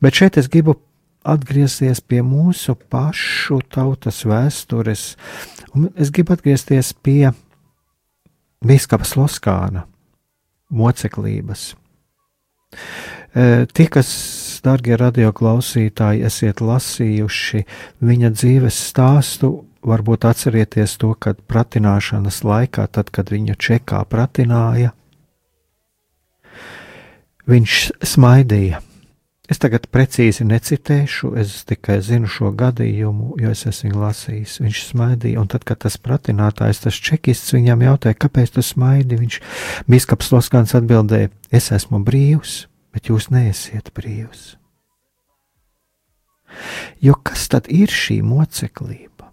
Bet 0.00 0.16
šeit 0.16 0.40
es 0.40 0.48
gribu 0.48 0.78
atgriezties 1.20 2.00
pie 2.00 2.22
mūsu 2.24 2.78
pašu 2.88 3.60
tautas 3.68 4.22
vēstures, 4.24 5.04
un 5.76 5.90
es 5.92 6.08
gribu 6.08 6.38
atgriezties 6.38 6.94
pie 7.04 7.34
Bīskapa 8.64 9.04
Sloskāna 9.04 9.84
moceklības. 10.72 11.74
Tie, 13.34 13.86
kas, 13.86 14.08
darbie 14.64 14.96
radioklausītāji, 14.98 16.24
esiet 16.26 16.60
lasījuši 16.64 17.64
viņa 18.02 18.30
dzīves 18.34 18.80
stāstu, 18.90 19.52
varbūt 19.86 20.26
atcerieties 20.28 20.98
to, 21.00 21.14
kad 21.14 21.40
pratināšanas 21.48 22.42
laikā, 22.44 22.86
tad, 22.92 23.12
kad 23.14 23.30
viņu 23.32 23.56
čekā 23.56 24.02
pratināja, 24.10 24.92
viņš 27.50 27.80
smaidīja. 28.02 28.82
Es 29.50 29.58
tagad 29.58 29.88
precīzi 29.90 30.44
necitēšu, 30.46 31.32
es 31.42 31.64
tikai 31.66 31.96
zinu 32.06 32.28
šo 32.30 32.52
gadījumu, 32.54 33.32
jo 33.42 33.50
es 33.50 33.64
esmu 33.66 33.98
lasījis. 33.98 34.60
Viņš 34.62 34.82
smaidīja, 34.92 35.40
un 35.42 35.50
tad, 35.50 35.64
kad 35.66 35.80
tas 35.82 35.98
pratinātājs, 35.98 36.84
tas 36.84 36.94
čekists 36.94 37.56
viņam 37.56 37.82
jautāja, 37.82 38.18
kāpēc 38.26 38.54
tu 38.54 38.62
smaidi, 38.62 39.18
viņš 39.18 39.40
biskups 39.90 40.30
Loskans 40.30 40.76
atbildēja, 40.78 41.32
es 41.50 41.66
esmu 41.74 41.98
brīvs, 42.06 42.69
bet 42.94 43.10
jūs 43.10 43.30
neesiet 43.30 43.92
brīvs. 43.96 44.54
Jo 47.00 47.14
kas 47.22 47.46
tad 47.52 47.70
ir 47.70 47.92
šī 47.94 48.20
moceklība? 48.26 49.30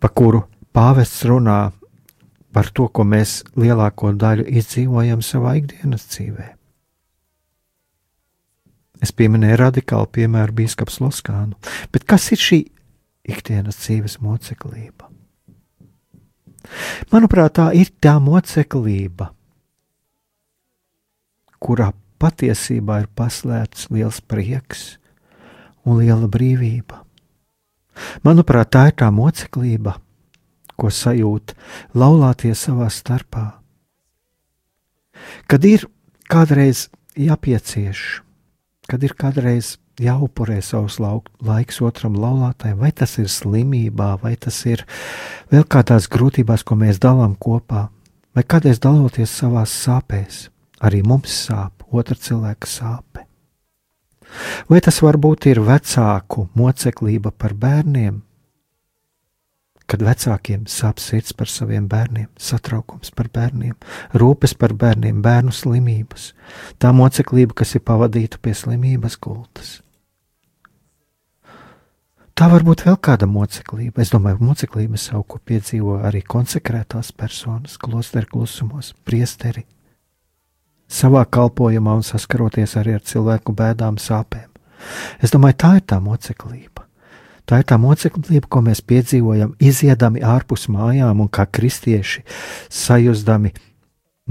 Pa 0.00 0.10
kuru 0.10 0.44
pāvests 0.74 1.24
runā 1.28 1.58
par 2.54 2.70
to, 2.70 2.88
ko 2.88 3.04
mēs 3.06 3.42
lielāko 3.58 4.12
daļu 4.16 4.46
izdzīvojam 4.60 5.22
savā 5.24 5.56
ikdienas 5.60 6.06
dzīvē. 6.12 6.50
Es 9.04 9.12
pieminēju 9.12 9.58
radikālu 9.60 10.08
piemēru 10.16 10.54
Bīskaps 10.60 11.00
Loskānu, 11.02 11.58
bet 11.92 12.06
kas 12.08 12.30
ir 12.32 12.40
šī 12.40 12.60
ikdienas 13.28 13.80
dzīves 13.82 14.20
moceklība? 14.24 15.10
Manuprāt, 17.12 17.58
tā 17.58 17.66
ir 17.76 17.90
tā 18.00 18.14
moceklība, 18.22 19.28
kurā 21.64 21.92
patiesībā 22.20 23.02
ir 23.04 23.08
paslēpts 23.16 23.88
liels 23.94 24.20
prieks 24.20 24.84
un 25.84 26.00
liela 26.00 26.28
brīvība. 26.30 27.02
Manuprāt, 28.26 28.72
tā 28.74 28.88
ir 28.90 28.96
tā 28.98 29.10
moceklība, 29.14 29.98
ko 30.74 30.90
sajūt 30.90 31.54
laulātie 31.94 32.54
savā 32.58 32.88
starpā. 32.90 33.46
Kad 35.46 35.64
ir 35.68 35.86
kādreiz 36.30 36.88
jāpiecieš, 37.14 38.22
kad 38.90 39.04
ir 39.06 39.14
kādreiz 39.16 39.76
jāupurē 40.02 40.58
savus 40.64 40.98
laiks 40.98 41.78
otram 41.84 42.16
laulātājam, 42.18 42.80
vai 42.82 42.90
tas 42.90 43.14
ir 43.22 43.30
slimībā, 43.30 44.16
vai 44.22 44.34
tas 44.36 44.58
ir 44.66 44.82
vēl 45.52 45.66
kādās 45.70 46.08
grūtībās, 46.10 46.66
ko 46.66 46.74
mēs 46.80 46.98
dalām 47.02 47.36
kopā, 47.38 47.86
vai 48.34 48.42
kādreiz 48.42 48.82
daloties 48.82 49.30
savās 49.30 49.70
sāpēs, 49.84 50.48
arī 50.80 51.02
mums 51.06 51.34
sāp 51.46 51.84
otra 51.90 52.16
cilvēka 52.18 52.68
sāpe. 52.68 53.24
Vai 54.68 54.80
tas 54.82 54.98
varbūt 55.04 55.46
ir 55.50 55.60
vecāku 55.62 56.48
moceklība 56.58 57.30
par 57.30 57.54
bērniem, 57.54 58.22
kad 59.86 60.02
vecākiem 60.02 60.64
sāp 60.70 60.98
sirds 61.02 61.34
par 61.36 61.50
saviem 61.52 61.86
bērniem, 61.90 62.26
satraukums 62.40 63.12
par 63.14 63.28
bērniem, 63.34 63.76
rūpes 64.16 64.56
par 64.58 64.74
bērniem, 64.80 65.20
bērnu 65.22 65.52
slimības, 65.52 66.32
tā 66.80 66.92
moceklība, 66.96 67.54
kas 67.60 67.76
ir 67.76 67.84
pavadīta 67.84 68.40
pie 68.42 68.56
slimības 68.56 69.18
gultas. 69.20 69.78
Tā 72.34 72.48
var 72.50 72.64
būt 72.66 72.82
vēl 72.82 72.96
kāda 72.98 73.28
moceklība. 73.30 74.02
Es 74.02 74.10
domāju, 74.10 74.40
ka 74.40 74.46
moceklība 74.48 74.98
savu, 74.98 75.22
ko 75.22 75.38
piedzīvo 75.38 76.00
arī 76.08 76.24
konsekrētās 76.26 77.12
personas, 77.14 77.76
klosteru 77.78 78.26
klusumos, 78.32 78.90
priesteri, 79.06 79.62
savā 80.94 81.24
kalpošanā 81.26 81.98
un 81.98 82.06
saskaroties 82.06 82.76
arī 82.80 82.96
ar 82.98 83.04
cilvēku 83.04 83.54
bēdām, 83.56 83.98
sāpēm. 83.98 84.48
Es 85.22 85.32
domāju, 85.34 85.58
tā 85.64 85.72
ir 85.78 85.86
tā 85.90 86.00
moceklība. 86.02 86.84
Tā 87.44 87.60
ir 87.60 87.66
tā 87.68 87.76
moceklība, 87.80 88.48
ko 88.48 88.62
mēs 88.64 88.80
piedzīvojam, 88.88 89.52
iziedami 89.60 90.22
ārpus 90.24 90.68
mājām 90.72 91.20
un 91.20 91.28
kā 91.28 91.44
kristieši 91.44 92.22
sajūsdami 92.72 93.52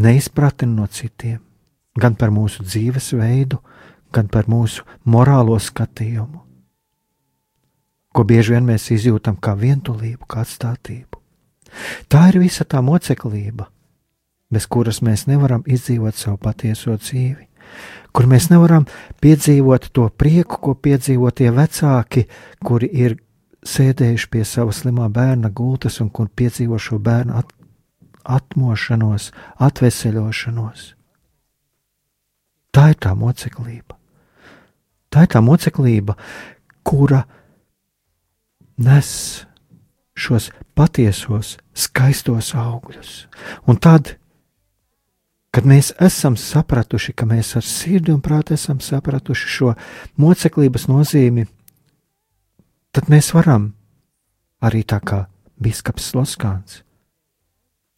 neizpratni 0.01 0.72
no 0.72 0.88
citiem, 0.89 1.38
gan 1.99 2.18
par 2.18 2.34
mūsu 2.34 2.66
dzīvesveidu, 2.66 3.59
gan 4.14 4.30
par 4.34 4.49
mūsu 4.49 4.86
morālo 5.05 5.59
skatījumu, 5.61 6.41
ko 8.14 8.26
bieži 8.30 8.55
vien 8.55 8.66
mēs 8.66 8.89
izjūtam 8.93 9.38
kā 9.41 9.53
vientulību, 9.57 10.26
kā 10.30 10.41
atstātību. 10.41 11.22
Tā 12.09 12.28
ir 12.30 12.41
visa 12.41 12.66
tā 12.66 12.82
moceklība, 12.86 13.70
bez 14.54 14.70
kuras 14.70 15.01
mēs 15.06 15.28
nevaram 15.28 15.66
izdzīvot 15.66 16.20
savu 16.20 16.38
patieso 16.38 16.95
dzīvi 16.97 17.49
kur 18.14 18.30
mēs 18.30 18.49
nevaram 18.51 18.86
piedzīvot 19.24 19.89
to 19.95 20.08
prieku, 20.10 20.60
ko 20.62 20.76
piedzīvo 20.78 21.32
tie 21.34 21.49
vecāki, 21.54 22.28
kuri 22.64 22.89
ir 23.06 23.18
sēdējuši 23.66 24.30
pie 24.30 24.43
sava 24.47 24.74
slimā 24.76 25.10
bērna 25.14 25.49
gultas 25.49 25.99
un 26.04 26.12
kur 26.14 26.30
piedzīvo 26.30 26.78
šo 26.80 26.99
bērnu 27.01 27.38
at 27.39 27.49
atmošanos, 28.24 29.32
atveseļošanos. 29.60 30.93
Tā 32.74 32.89
ir 32.93 32.99
tā 33.04 33.14
moceklība. 33.18 33.97
Tā 35.14 35.26
ir 35.26 35.34
tā 35.34 35.41
moceklība, 35.45 36.16
kura 36.88 37.24
nes 38.82 39.10
šos 40.18 40.49
patiesos, 40.78 41.58
skaistos 41.74 42.54
augļus. 42.58 43.28
Un 43.70 43.78
tad 43.78 44.16
Kad 45.54 45.68
mēs 45.70 45.91
esam 46.01 46.34
sapratuši, 46.39 47.14
ka 47.14 47.28
mēs 47.30 47.54
ar 47.60 47.66
sirdi 47.66 48.14
un 48.14 48.24
prātu 48.26 48.56
esam 48.56 48.80
sapratuši 48.82 49.51
šo 49.58 49.74
moceklības 50.18 50.88
nozīmi, 50.89 51.45
tad 52.93 53.12
mēs 53.14 53.30
varam 53.38 53.70
arī 54.66 54.82
tā 54.82 54.97
kā 55.04 55.28
biskups 55.62 56.16
Loskāns 56.18 56.82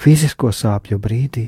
fizisko 0.02 0.52
sāpju 0.52 1.00
brīdī, 1.02 1.46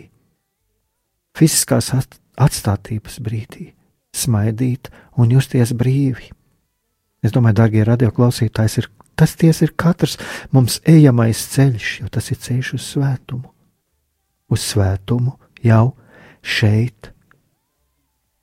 fiziskās 1.38 1.92
atstātības 1.94 3.20
brīdī, 3.24 3.72
smaidīt 4.16 4.92
un 5.18 5.34
justies 5.34 5.74
brīvi. 5.78 6.32
Es 7.26 7.34
domāju, 7.36 7.58
darbie 7.60 7.84
radioklausītāji, 7.86 8.84
ir, 8.84 8.90
tas 9.18 9.34
ties 9.36 9.62
ir 9.66 9.74
katrs 9.76 10.18
mums 10.54 10.80
ejamais 10.88 11.42
ceļš, 11.54 11.92
jo 12.04 12.12
tas 12.14 12.32
ir 12.32 12.40
ceļš 12.42 12.74
uz 12.78 12.88
svētumu. 12.94 13.52
Uz 14.48 14.64
svētumu 14.64 15.36
jau 15.66 15.96
šeit, 16.42 17.12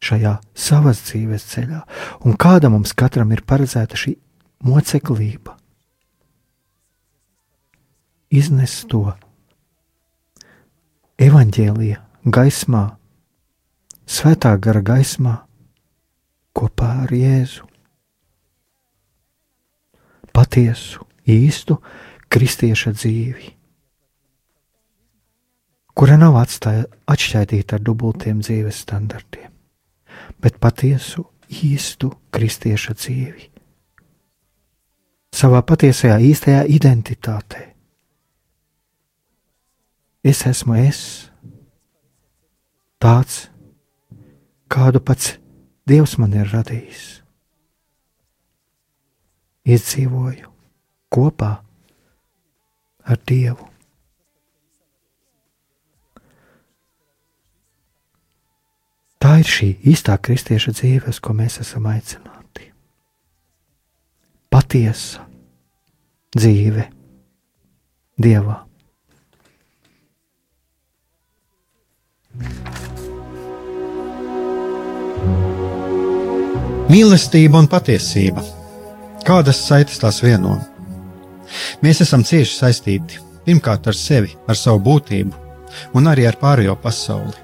šajā 0.05 0.37
savas 0.55 1.01
dzīves 1.07 1.47
ceļā, 1.53 1.83
un 2.27 2.37
kāda 2.41 2.71
mums 2.73 2.95
katram 2.97 3.33
ir 3.33 3.45
paredzēta 3.47 3.99
šī 3.99 4.17
moceklība. 4.65 5.57
Iznest 8.35 8.89
to 8.91 9.07
evaņģēlīja 11.23 12.01
gaismā, 12.35 12.85
svētā 14.11 14.57
gara 14.59 14.83
gaismā, 14.85 15.37
kopā 16.55 16.91
ar 17.05 17.15
Jēzu. 17.15 17.69
Patiesu, 20.35 21.05
īstu 21.31 21.79
kristieša 22.35 22.91
dzīvi 22.97 23.54
kura 25.95 26.19
nav 26.19 26.39
atstāja, 26.41 26.89
atšķaidīta 27.11 27.79
ar 27.79 27.85
dubultiem 27.87 28.43
dzīves 28.43 28.83
standartiem, 28.85 29.51
bet 30.43 30.59
patiesu, 30.63 31.27
īstu 31.49 32.11
kristieša 32.35 32.97
dzīvi. 32.99 33.51
Savā 35.35 35.61
patiesajā, 35.67 36.19
īstajā 36.23 36.63
identitātē. 36.71 37.65
Es 40.25 40.45
esmu 40.49 40.77
es, 40.81 41.01
tāds, 43.03 43.49
kādu 44.73 45.03
pats 45.05 45.35
Dievs 45.85 46.15
man 46.17 46.33
ir 46.33 46.49
radījis. 46.49 47.03
Iedzīvoju 49.69 50.49
kopā 51.13 51.51
ar 53.05 53.21
Dievu. 53.29 53.74
Tā 59.25 59.39
ir 59.41 59.49
šī 59.49 59.67
īstā 59.89 60.19
kristieša 60.21 60.73
dzīve, 60.77 61.09
uz 61.09 61.17
ko 61.25 61.33
mēs 61.33 61.55
esam 61.63 61.87
aicināti. 61.89 62.67
Patiesa 64.53 65.23
dzīve 66.37 66.85
Dievā. 68.21 68.59
Mīlestība 76.93 77.63
un 77.65 77.71
patiesība. 77.73 78.45
Kādas 79.25 79.63
saites 79.65 80.03
tās 80.05 80.21
vieno? 80.21 80.59
Mēs 81.81 82.05
esam 82.05 82.27
cieši 82.29 82.59
saistīti 82.59 83.25
pirmkārt 83.49 83.89
ar 83.89 83.97
sevi, 83.97 84.37
ar 84.45 84.61
savu 84.61 84.85
būtību, 84.85 85.33
un 85.97 86.13
arī 86.13 86.29
ar 86.29 86.37
pārējo 86.45 86.77
pasauli 86.85 87.44